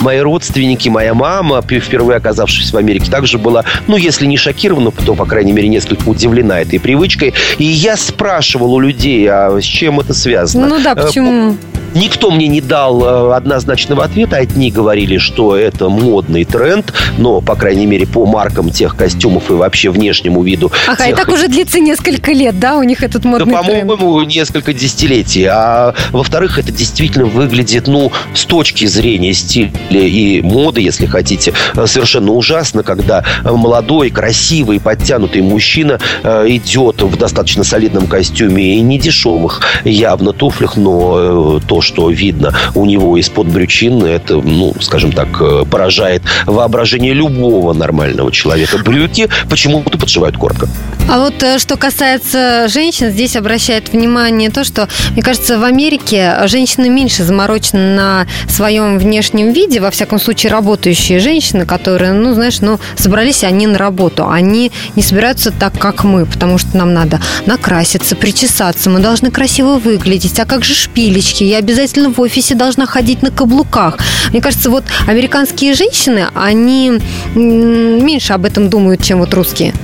мои 0.00 0.20
родственники, 0.20 0.88
моя 0.88 1.14
мама, 1.14 1.62
впервые 1.62 2.16
оказавшись 2.16 2.72
в 2.72 2.76
Америке, 2.76 3.10
также 3.10 3.38
была, 3.38 3.64
ну, 3.86 3.96
если 3.96 4.26
не 4.26 4.36
шокирована, 4.36 4.90
то, 4.90 5.14
по 5.14 5.24
крайней 5.24 5.52
мере, 5.52 5.68
несколько 5.68 6.08
удивлена 6.08 6.60
этой 6.60 6.78
привычкой. 6.78 7.34
И 7.58 7.64
я 7.64 7.96
спрашивал 7.96 8.74
у 8.74 8.80
людей, 8.80 9.26
а 9.28 9.58
с 9.60 9.64
чем 9.64 10.00
это 10.00 10.14
связано? 10.14 10.66
Ну 10.66 10.82
да, 10.82 10.94
почему? 10.94 11.56
Никто 11.94 12.30
мне 12.30 12.48
не 12.48 12.60
дал 12.60 13.02
э, 13.02 13.36
однозначного 13.36 14.04
ответа. 14.04 14.36
Одни 14.36 14.70
говорили, 14.70 15.18
что 15.18 15.56
это 15.56 15.88
модный 15.88 16.44
тренд, 16.44 16.92
но, 17.16 17.40
по 17.40 17.54
крайней 17.54 17.86
мере, 17.86 18.06
по 18.06 18.26
маркам 18.26 18.70
тех 18.70 18.96
костюмов 18.96 19.50
и 19.50 19.54
вообще 19.54 19.90
внешнему 19.90 20.42
виду. 20.42 20.70
Ага, 20.86 21.06
тех... 21.06 21.14
и 21.14 21.16
так 21.16 21.28
уже 21.28 21.48
длится 21.48 21.80
несколько 21.80 22.32
лет, 22.32 22.58
да, 22.58 22.76
у 22.76 22.82
них 22.82 23.02
этот 23.02 23.24
модный 23.24 23.52
да, 23.52 23.62
по-моему, 23.62 24.20
несколько 24.22 24.72
десятилетий. 24.72 25.44
А 25.44 25.94
во-вторых, 26.10 26.58
это 26.58 26.72
действительно 26.72 27.26
выглядит, 27.26 27.86
ну, 27.86 28.12
с 28.34 28.44
точки 28.44 28.86
зрения 28.86 29.32
стиля 29.32 29.72
и 29.90 30.40
моды, 30.42 30.80
если 30.80 31.06
хотите, 31.06 31.52
совершенно 31.86 32.32
ужасно, 32.32 32.82
когда 32.82 33.24
молодой, 33.44 34.10
красивый, 34.10 34.80
подтянутый 34.80 35.42
мужчина 35.42 35.98
э, 36.22 36.46
идет 36.48 37.02
в 37.02 37.16
достаточно 37.16 37.64
солидном 37.64 38.06
костюме 38.06 38.76
и 38.76 38.80
не 38.80 38.98
дешевых 38.98 39.60
явно 39.84 40.32
туфлях, 40.32 40.76
но 40.76 41.58
э, 41.58 41.60
то, 41.78 41.82
что 41.82 42.10
видно 42.10 42.52
у 42.74 42.86
него 42.86 43.16
из-под 43.18 43.46
брючин, 43.46 44.02
это, 44.02 44.34
ну, 44.34 44.74
скажем 44.80 45.12
так, 45.12 45.28
э, 45.40 45.64
поражает 45.70 46.22
воображение 46.44 47.12
любого 47.12 47.72
нормального 47.72 48.32
человека. 48.32 48.78
Брюки 48.78 49.28
почему-то 49.48 49.96
подшивают 49.96 50.36
коротко. 50.36 50.68
А 51.08 51.20
вот 51.20 51.42
что 51.58 51.76
касается 51.76 52.66
женщин, 52.68 53.10
здесь 53.10 53.36
обращает 53.36 53.92
внимание 53.92 54.50
то, 54.50 54.64
что, 54.64 54.88
мне 55.12 55.22
кажется, 55.22 55.58
в 55.58 55.64
Америке 55.64 56.34
женщины 56.46 56.90
меньше 56.90 57.22
заморочены 57.22 57.94
на 57.94 58.26
своем 58.48 58.98
внешнем 58.98 59.52
виде, 59.52 59.80
во 59.80 59.90
всяком 59.90 60.18
случае, 60.20 60.50
работающие 60.50 61.20
женщины, 61.20 61.64
которые, 61.64 62.12
ну, 62.12 62.34
знаешь, 62.34 62.60
ну, 62.60 62.78
собрались 62.96 63.44
они 63.44 63.68
на 63.68 63.78
работу, 63.78 64.28
они 64.28 64.72
не 64.96 65.02
собираются 65.02 65.52
так, 65.52 65.78
как 65.78 66.04
мы, 66.04 66.26
потому 66.26 66.58
что 66.58 66.76
нам 66.76 66.92
надо 66.92 67.20
накраситься, 67.46 68.16
причесаться, 68.16 68.90
мы 68.90 68.98
должны 68.98 69.30
красиво 69.30 69.78
выглядеть, 69.78 70.38
а 70.40 70.44
как 70.44 70.64
же 70.64 70.74
шпилечки, 70.74 71.44
я 71.44 71.62
обязательно 71.68 72.10
в 72.10 72.18
офисе 72.20 72.54
должна 72.54 72.86
ходить 72.86 73.22
на 73.22 73.30
каблуках. 73.30 73.98
Мне 74.30 74.40
кажется, 74.40 74.70
вот 74.70 74.84
американские 75.06 75.74
женщины, 75.74 76.28
они 76.34 76.98
меньше 77.34 78.32
об 78.32 78.46
этом 78.46 78.70
думают, 78.70 79.02
чем 79.02 79.18
вот 79.18 79.34
русские. 79.34 79.74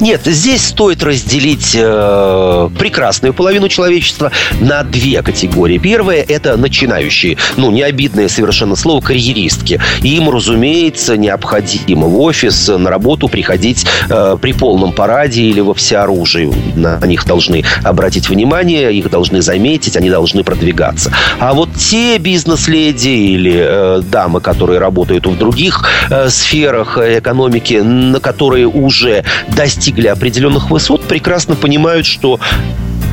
Нет, 0.00 0.22
здесь 0.24 0.66
стоит 0.66 1.02
разделить 1.02 1.72
э, 1.74 2.70
прекрасную 2.78 3.34
половину 3.34 3.68
человечества 3.68 4.30
на 4.60 4.82
две 4.82 5.22
категории. 5.22 5.78
Первая– 5.78 6.24
это 6.28 6.56
начинающие, 6.56 7.36
ну, 7.56 7.70
не 7.70 7.82
обидное 7.82 8.28
совершенно 8.28 8.76
слово, 8.76 9.00
карьеристки. 9.00 9.80
Им, 10.02 10.30
разумеется, 10.30 11.16
необходимо 11.16 12.06
в 12.06 12.20
офис, 12.20 12.68
на 12.68 12.90
работу 12.90 13.28
приходить 13.28 13.86
э, 14.08 14.36
при 14.40 14.52
полном 14.52 14.92
параде 14.92 15.42
или 15.42 15.60
во 15.60 15.74
всеоружии. 15.74 16.52
На 16.76 16.98
них 17.06 17.26
должны 17.26 17.64
обратить 17.82 18.28
внимание, 18.28 18.92
их 18.92 19.10
должны 19.10 19.42
заметить, 19.42 19.96
они 19.96 20.10
должны 20.10 20.44
продвигаться. 20.44 21.12
А 21.38 21.54
вот 21.54 21.70
те 21.74 22.18
бизнес-леди 22.18 23.08
или 23.08 23.58
э, 23.58 24.02
дамы, 24.02 24.40
которые 24.40 24.78
работают 24.78 25.26
в 25.26 25.36
других 25.36 25.84
э, 26.10 26.28
сферах 26.28 26.98
экономики, 26.98 27.74
на 27.74 28.20
которые 28.20 28.66
уже 28.66 29.24
достигли 29.48 29.69
достигли 29.74 30.08
определенных 30.08 30.70
высот, 30.70 31.02
прекрасно 31.04 31.54
понимают, 31.54 32.04
что 32.04 32.40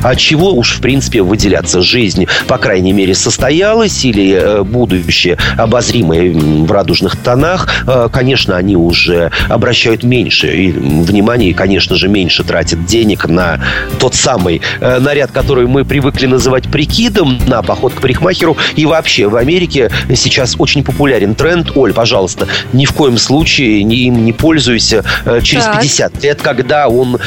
А 0.02 0.14
чего 0.14 0.52
уж, 0.54 0.76
в 0.76 0.80
принципе, 0.80 1.22
выделяться? 1.22 1.82
Жизнь, 1.82 2.26
по 2.46 2.58
крайней 2.58 2.92
мере, 2.92 3.14
состоялась 3.14 4.04
или 4.04 4.32
э, 4.32 4.62
будущее 4.62 5.36
обозримое 5.56 6.32
в 6.32 6.70
радужных 6.70 7.16
тонах. 7.16 7.68
Э, 7.86 8.08
конечно, 8.12 8.56
они 8.56 8.76
уже 8.76 9.32
обращают 9.48 10.04
меньше 10.04 10.54
и 10.54 10.70
внимания, 10.70 11.50
и, 11.50 11.52
конечно 11.52 11.96
же, 11.96 12.08
меньше 12.08 12.44
тратят 12.44 12.84
денег 12.86 13.26
на 13.26 13.60
тот 13.98 14.14
самый 14.14 14.62
э, 14.80 15.00
наряд, 15.00 15.32
который 15.32 15.66
мы 15.66 15.84
привыкли 15.84 16.26
называть 16.26 16.68
прикидом, 16.68 17.38
на 17.48 17.62
поход 17.62 17.94
к 17.94 18.00
парикмахеру. 18.00 18.56
И 18.76 18.86
вообще 18.86 19.26
в 19.26 19.34
Америке 19.34 19.90
сейчас 20.14 20.54
очень 20.58 20.84
популярен 20.84 21.34
тренд. 21.34 21.72
Оль, 21.74 21.92
пожалуйста, 21.92 22.46
ни 22.72 22.84
в 22.84 22.92
коем 22.92 23.18
случае 23.18 23.80
им 23.80 24.24
не 24.24 24.32
пользуйся 24.32 25.04
через 25.42 25.64
так. 25.64 25.80
50 25.80 26.22
лет, 26.22 26.42
когда 26.42 26.88
он... 26.88 27.18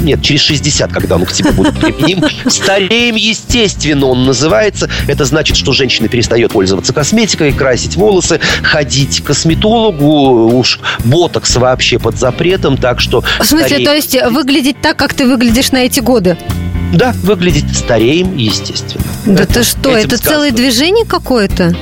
Нет, 0.00 0.22
через 0.22 0.40
60, 0.42 0.92
когда 0.92 1.16
он 1.16 1.26
к 1.26 1.32
тебе 1.32 1.50
будет 1.52 1.74
применим. 1.98 2.24
Стареем, 2.50 3.16
естественно, 3.16 4.06
он 4.06 4.24
называется. 4.24 4.88
Это 5.06 5.24
значит, 5.24 5.56
что 5.56 5.72
женщина 5.72 6.08
перестает 6.08 6.52
пользоваться 6.52 6.92
косметикой, 6.92 7.52
красить 7.52 7.96
волосы, 7.96 8.40
ходить 8.62 9.20
к 9.20 9.26
косметологу. 9.26 10.56
Уж 10.58 10.80
ботокс 11.04 11.56
вообще 11.56 11.98
под 11.98 12.16
запретом, 12.18 12.76
так 12.76 13.00
что... 13.00 13.22
В 13.40 13.44
смысле, 13.44 13.66
стареем... 13.68 13.84
то 13.84 13.94
есть 13.94 14.16
выглядеть 14.30 14.80
так, 14.80 14.96
как 14.96 15.14
ты 15.14 15.26
выглядишь 15.26 15.72
на 15.72 15.78
эти 15.78 16.00
годы? 16.00 16.36
Да, 16.92 17.14
выглядеть 17.22 17.76
стареем, 17.76 18.36
естественно. 18.36 19.04
Да 19.26 19.42
это, 19.42 19.54
ты 19.54 19.62
что, 19.64 19.96
это 19.96 20.16
сказано. 20.16 20.34
целое 20.34 20.50
движение 20.52 21.04
какое-то? 21.04 21.74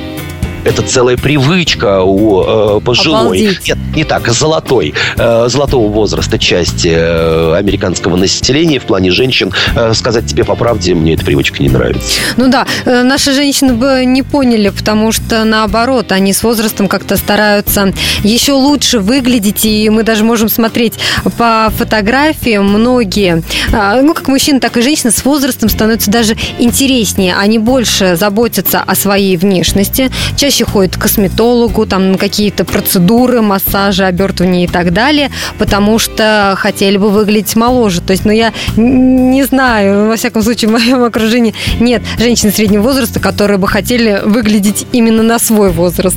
Это 0.66 0.82
целая 0.82 1.16
привычка 1.16 2.02
у 2.02 2.42
э, 2.78 2.80
пожилой, 2.80 3.20
Обалдеть. 3.20 3.68
нет, 3.68 3.78
не 3.94 4.04
так, 4.04 4.28
золотой, 4.28 4.94
э, 5.16 5.48
золотого 5.48 5.88
возраста 5.88 6.38
части 6.38 6.88
э, 6.92 7.54
американского 7.56 8.16
населения 8.16 8.80
в 8.80 8.84
плане 8.84 9.12
женщин. 9.12 9.52
Э, 9.76 9.94
сказать 9.94 10.26
тебе 10.26 10.44
по 10.44 10.56
правде, 10.56 10.94
мне 10.94 11.14
эта 11.14 11.24
привычка 11.24 11.62
не 11.62 11.68
нравится. 11.68 12.18
Ну 12.36 12.48
да, 12.48 12.66
э, 12.84 13.02
наши 13.04 13.32
женщины 13.32 13.74
бы 13.74 14.04
не 14.04 14.22
поняли, 14.22 14.70
потому 14.70 15.12
что 15.12 15.44
наоборот, 15.44 16.10
они 16.10 16.32
с 16.32 16.42
возрастом 16.42 16.88
как-то 16.88 17.16
стараются 17.16 17.92
еще 18.24 18.52
лучше 18.52 18.98
выглядеть, 18.98 19.64
и 19.64 19.88
мы 19.88 20.02
даже 20.02 20.24
можем 20.24 20.48
смотреть 20.48 20.94
по 21.38 21.72
фотографиям 21.76 22.64
многие, 22.68 23.44
э, 23.72 24.00
ну 24.02 24.14
как 24.14 24.26
мужчины, 24.26 24.58
так 24.58 24.76
и 24.76 24.82
женщины 24.82 25.12
с 25.12 25.24
возрастом 25.24 25.68
становятся 25.68 26.10
даже 26.10 26.36
интереснее, 26.58 27.36
они 27.36 27.60
больше 27.60 28.16
заботятся 28.16 28.82
о 28.82 28.96
своей 28.96 29.36
внешности, 29.36 30.10
чаще 30.36 30.55
чаще 30.56 30.64
ходят 30.64 30.96
к 30.96 31.02
косметологу, 31.02 31.84
там 31.84 32.16
какие-то 32.16 32.64
процедуры, 32.64 33.42
массажи, 33.42 34.04
обертывания 34.04 34.64
и 34.64 34.66
так 34.66 34.92
далее, 34.92 35.30
потому 35.58 35.98
что 35.98 36.54
хотели 36.56 36.96
бы 36.96 37.10
выглядеть 37.10 37.54
моложе. 37.56 38.00
То 38.00 38.12
есть, 38.12 38.24
ну, 38.24 38.32
я 38.32 38.52
не 38.76 39.44
знаю, 39.44 40.08
во 40.08 40.16
всяком 40.16 40.42
случае, 40.42 40.70
в 40.70 40.72
моем 40.72 41.02
окружении 41.04 41.54
нет 41.78 42.02
женщин 42.18 42.52
среднего 42.52 42.82
возраста, 42.82 43.20
которые 43.20 43.58
бы 43.58 43.68
хотели 43.68 44.22
выглядеть 44.24 44.86
именно 44.92 45.22
на 45.22 45.38
свой 45.38 45.70
возраст. 45.70 46.16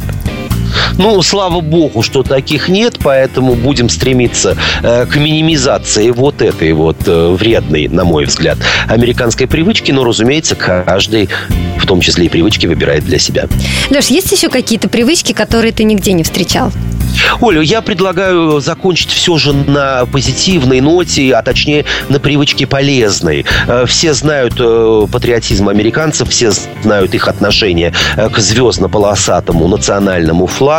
Ну, 0.97 1.21
слава 1.21 1.61
богу, 1.61 2.01
что 2.01 2.23
таких 2.23 2.69
нет, 2.69 2.99
поэтому 3.01 3.55
будем 3.55 3.89
стремиться 3.89 4.57
э, 4.81 5.05
к 5.05 5.15
минимизации 5.15 6.11
вот 6.11 6.41
этой 6.41 6.73
вот 6.73 6.97
э, 7.07 7.29
вредной, 7.29 7.87
на 7.87 8.03
мой 8.03 8.25
взгляд, 8.25 8.57
американской 8.87 9.47
привычки. 9.47 9.91
Но, 9.91 10.03
разумеется, 10.03 10.55
каждый, 10.55 11.29
в 11.77 11.85
том 11.85 12.01
числе 12.01 12.25
и 12.25 12.29
привычки, 12.29 12.65
выбирает 12.67 13.05
для 13.05 13.19
себя. 13.19 13.47
Леш, 13.89 14.07
есть 14.07 14.31
еще 14.31 14.49
какие-то 14.49 14.89
привычки, 14.89 15.33
которые 15.33 15.71
ты 15.71 15.83
нигде 15.83 16.13
не 16.13 16.23
встречал? 16.23 16.71
Оля, 17.41 17.61
я 17.61 17.81
предлагаю 17.81 18.59
закончить 18.59 19.11
все 19.11 19.37
же 19.37 19.53
на 19.53 20.05
позитивной 20.05 20.81
ноте, 20.81 21.33
а 21.33 21.41
точнее 21.41 21.85
на 22.07 22.19
привычке 22.19 22.67
полезной. 22.67 23.45
Э, 23.67 23.85
все 23.87 24.13
знают 24.13 24.55
патриотизм 25.11 25.69
американцев, 25.69 26.29
все 26.29 26.51
знают 26.83 27.13
их 27.13 27.27
отношение 27.27 27.93
к 28.15 28.37
звездно-полосатому 28.37 29.67
национальному 29.67 30.47
флагу, 30.47 30.78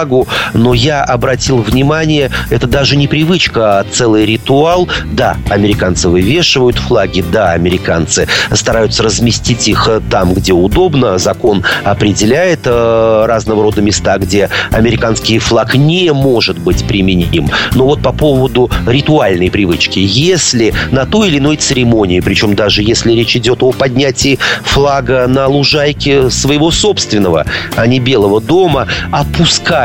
но 0.55 0.74
я 0.74 1.03
обратил 1.05 1.59
внимание, 1.59 2.30
это 2.51 2.66
даже 2.66 2.96
не 2.96 3.07
привычка, 3.09 3.80
а 3.80 3.84
целый 3.84 4.24
ритуал. 4.24 4.88
Да, 5.12 5.36
американцы 5.48 6.09
вывешивают 6.09 6.78
флаги, 6.78 7.22
да, 7.32 7.53
американцы 7.53 8.28
стараются 8.53 9.03
разместить 9.03 9.68
их 9.68 9.88
там, 10.11 10.34
где 10.34 10.53
удобно. 10.53 11.18
Закон 11.18 11.62
определяет 11.84 12.66
разного 12.66 13.62
рода 13.62 13.82
места, 13.82 14.18
где 14.18 14.48
американский 14.70 15.38
флаг 15.38 15.74
не 15.74 16.12
может 16.12 16.59
быть 16.59 16.84
применим. 16.84 17.48
Но 17.74 17.84
вот 17.86 18.03
по 18.03 18.12
поводу 18.12 18.70
ритуальной 18.86 19.51
привычки. 19.51 19.98
Если 19.98 20.72
на 20.90 21.07
той 21.07 21.28
или 21.28 21.38
иной 21.38 21.57
церемонии, 21.57 22.20
причем 22.20 22.55
даже 22.55 22.82
если 22.82 23.12
речь 23.12 23.36
идет 23.36 23.62
о 23.62 23.72
поднятии 23.72 24.38
флага 24.62 25.26
на 25.26 25.46
лужайке 25.46 26.30
своего 26.30 26.70
собственного, 26.70 27.44
а 27.76 27.86
не 27.86 28.01
Белого 28.01 28.40
дома, 28.40 28.86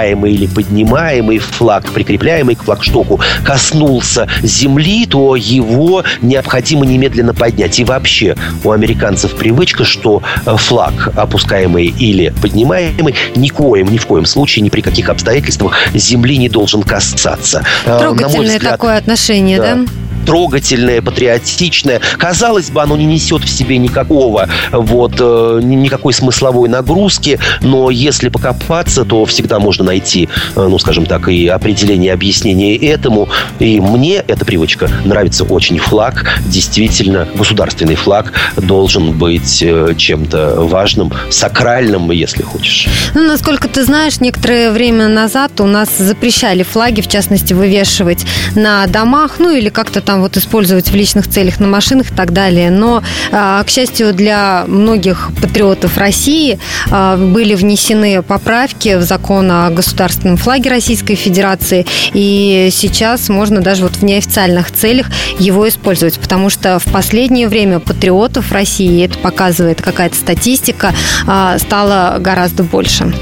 опускаемый 0.06 0.34
или 0.34 0.46
поднимаемый 0.48 1.40
флаг, 1.40 1.92
прикрепляемый 1.92 2.56
к 2.56 2.64
флагштоку, 2.64 3.20
коснулся 3.44 4.28
земли, 4.42 5.06
то 5.06 5.36
его 5.36 6.04
необходимо 6.22 6.86
немедленно 6.86 7.34
поднять. 7.34 7.80
И 7.80 7.84
вообще 7.84 8.36
у 8.64 8.72
американцев 8.72 9.36
привычка, 9.36 9.84
что 9.84 10.22
флаг, 10.46 11.12
опускаемый 11.16 11.88
или 11.88 12.34
поднимаемый, 12.42 13.16
никоим, 13.36 13.92
ни 13.92 13.98
в 13.98 14.06
коем 14.06 14.26
случае, 14.26 14.64
ни 14.64 14.70
при 14.70 14.82
каких 14.82 15.10
обстоятельствах 15.10 15.76
земли 15.94 16.16
земли 16.16 16.38
не 16.38 16.50
должен 16.50 16.84
касаться. 16.84 17.64
Э, 17.86 18.00
Трогательное 18.00 18.56
взгляд, 18.56 18.72
такое 18.72 18.98
отношение, 18.98 19.58
да? 19.58 19.76
да? 19.76 19.86
Трогательное, 20.26 21.02
патриотичное. 21.02 22.02
Казалось 22.18 22.70
бы, 22.70 22.82
оно 22.82 22.98
не 22.98 23.06
несет 23.06 23.44
в 23.44 23.50
себе 23.50 23.78
никакого 23.78 24.48
вот 24.72 25.14
э, 25.20 25.60
никакой 25.64 26.14
смысловой 26.14 26.70
нагрузки, 26.70 27.40
но 27.62 27.90
если 27.90 28.30
покопаться, 28.30 29.06
то 29.06 29.26
всегда 29.26 29.60
можно 29.60 29.84
найти, 29.86 30.30
э, 30.56 30.68
ну, 30.68 30.78
скажем 30.80 31.06
так, 31.06 31.30
и 31.30 31.48
определение, 31.48 32.14
объяснение 32.14 32.76
этому. 32.78 33.30
И 33.60 33.80
мне 33.80 34.24
эта 34.28 34.46
привычка 34.46 34.90
нравится 35.06 35.44
очень. 35.44 35.78
Флаг, 35.78 36.40
действительно, 36.46 37.28
государственный 37.36 37.96
флаг 37.96 38.34
должен 38.58 39.12
быть 39.18 39.62
э, 39.62 39.94
чем-то 39.98 40.56
важным, 40.62 41.12
сакральным, 41.30 42.12
если 42.12 42.44
хочешь. 42.44 42.88
Ну, 43.14 43.24
насколько 43.28 43.68
ты 43.68 43.84
знаешь, 43.84 44.20
некоторое 44.20 44.72
время 44.72 45.08
назад 45.08 45.60
у 45.60 45.66
нас 45.66 45.90
запрещали 45.98 46.64
флаги, 46.64 47.02
в 47.02 47.08
частности, 47.08 47.54
вывешивать 47.54 48.26
на 48.56 48.88
домах, 48.88 49.36
ну, 49.40 49.52
или 49.52 49.70
как-то 49.70 50.02
там 50.02 50.15
вот 50.22 50.38
использовать 50.38 50.90
в 50.90 50.96
личных 50.96 51.28
целях 51.28 51.60
на 51.60 51.68
машинах 51.68 52.12
и 52.12 52.16
так 52.16 52.32
далее. 52.32 52.70
Но, 52.70 53.04
а, 53.32 53.64
к 53.64 53.70
счастью, 53.70 54.14
для 54.14 54.66
многих 54.68 55.30
патриотов 55.42 55.98
России 55.98 56.60
а, 56.90 57.18
были 57.18 57.56
внесены 57.56 58.22
поправки 58.22 58.96
в 58.96 59.02
закон 59.02 59.52
о 59.52 59.70
государственном 59.70 60.38
флаге 60.38 60.70
Российской 60.70 61.16
Федерации, 61.16 61.86
и 62.14 62.70
сейчас 62.72 63.30
можно 63.30 63.62
даже 63.62 63.84
вот 63.84 63.98
в 63.98 64.04
неофициальных 64.04 64.72
целях 64.72 65.08
его 65.40 65.68
использовать, 65.68 66.20
потому 66.20 66.50
что 66.50 66.80
в 66.80 66.86
последнее 66.86 67.48
время 67.48 67.80
патриотов 67.80 68.52
России, 68.52 69.06
это 69.06 69.18
показывает 69.20 69.82
какая-то 69.82 70.16
статистика, 70.16 70.94
а, 71.28 71.58
стало 71.60 72.18
гораздо 72.20 72.64
больше. 72.64 73.14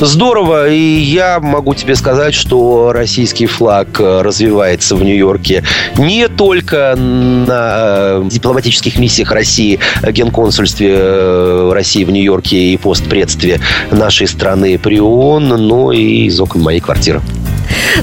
Здорово, 0.00 0.68
и 0.68 0.98
я 0.98 1.38
могу 1.40 1.74
тебе 1.74 1.94
сказать, 1.94 2.34
что 2.34 2.92
российский 2.92 3.46
флаг 3.46 4.00
э, 4.00 4.22
развивается 4.22 4.96
в 4.96 5.04
Нью-Йорке 5.04 5.62
не 5.96 6.28
только 6.28 6.94
на 6.96 7.74
э, 7.76 8.22
дипломатических 8.28 8.98
миссиях 8.98 9.30
России, 9.30 9.78
генконсульстве 10.02 10.94
э, 10.96 11.70
России 11.72 12.04
в 12.04 12.10
Нью-Йорке 12.10 12.56
и 12.56 12.76
постпредстве 12.76 13.60
нашей 13.92 14.26
страны 14.26 14.78
при 14.78 15.00
ООН, 15.00 15.48
но 15.48 15.92
и 15.92 16.26
из 16.26 16.40
окон 16.40 16.62
моей 16.62 16.80
квартиры. 16.80 17.22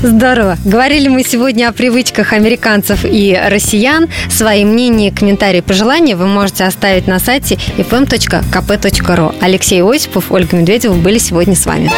Здорово. 0.01 0.57
Говорили 0.65 1.07
мы 1.07 1.23
сегодня 1.23 1.69
о 1.69 1.73
привычках 1.73 2.33
американцев 2.33 3.05
и 3.05 3.39
россиян. 3.49 4.09
Свои 4.29 4.65
мнения, 4.65 5.11
комментарии, 5.11 5.61
пожелания 5.61 6.15
вы 6.15 6.27
можете 6.27 6.63
оставить 6.63 7.07
на 7.07 7.19
сайте 7.19 7.55
fm.kp.ru. 7.77 9.35
Алексей 9.41 9.83
Осипов, 9.83 10.31
Ольга 10.31 10.57
Медведева 10.57 10.93
были 10.93 11.17
сегодня 11.17 11.55
с 11.55 11.65
вами. 11.65 11.91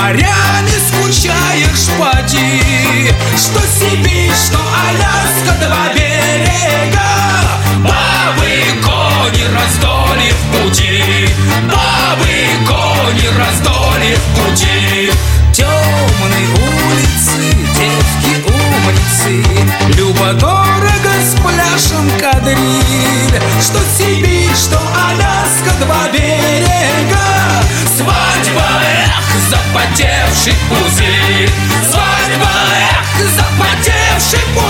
Морями 0.00 0.76
скучаешь, 0.88 1.88
поди. 1.98 3.12
Что 3.36 3.60
Сибирь, 3.78 4.32
что 4.34 4.58
Аляска, 4.88 5.52
два 5.64 5.84
берега. 5.94 7.10
Бабы, 7.84 8.52
кони, 8.82 9.44
раздолье 9.54 10.32
в 10.32 10.42
пути. 10.52 11.28
Бабы, 11.64 12.32
кони, 12.66 13.28
раздолье 13.38 14.16
в 14.16 14.26
пути. 14.38 15.12
Темные 15.52 16.46
улицы, 16.54 17.38
девки 17.76 18.34
умницы. 18.48 19.32
Любо-дорого 19.96 21.12
с 21.22 21.34
пляжем 21.40 22.10
кадриль. 22.18 23.40
Что 23.60 23.80
Сибирь, 23.98 24.29
запотевший 29.50 30.54
пузырь 30.68 31.50
Свадьба, 31.90 32.52
эх, 32.92 33.26
запотевший 33.36 34.46
пузырь 34.54 34.69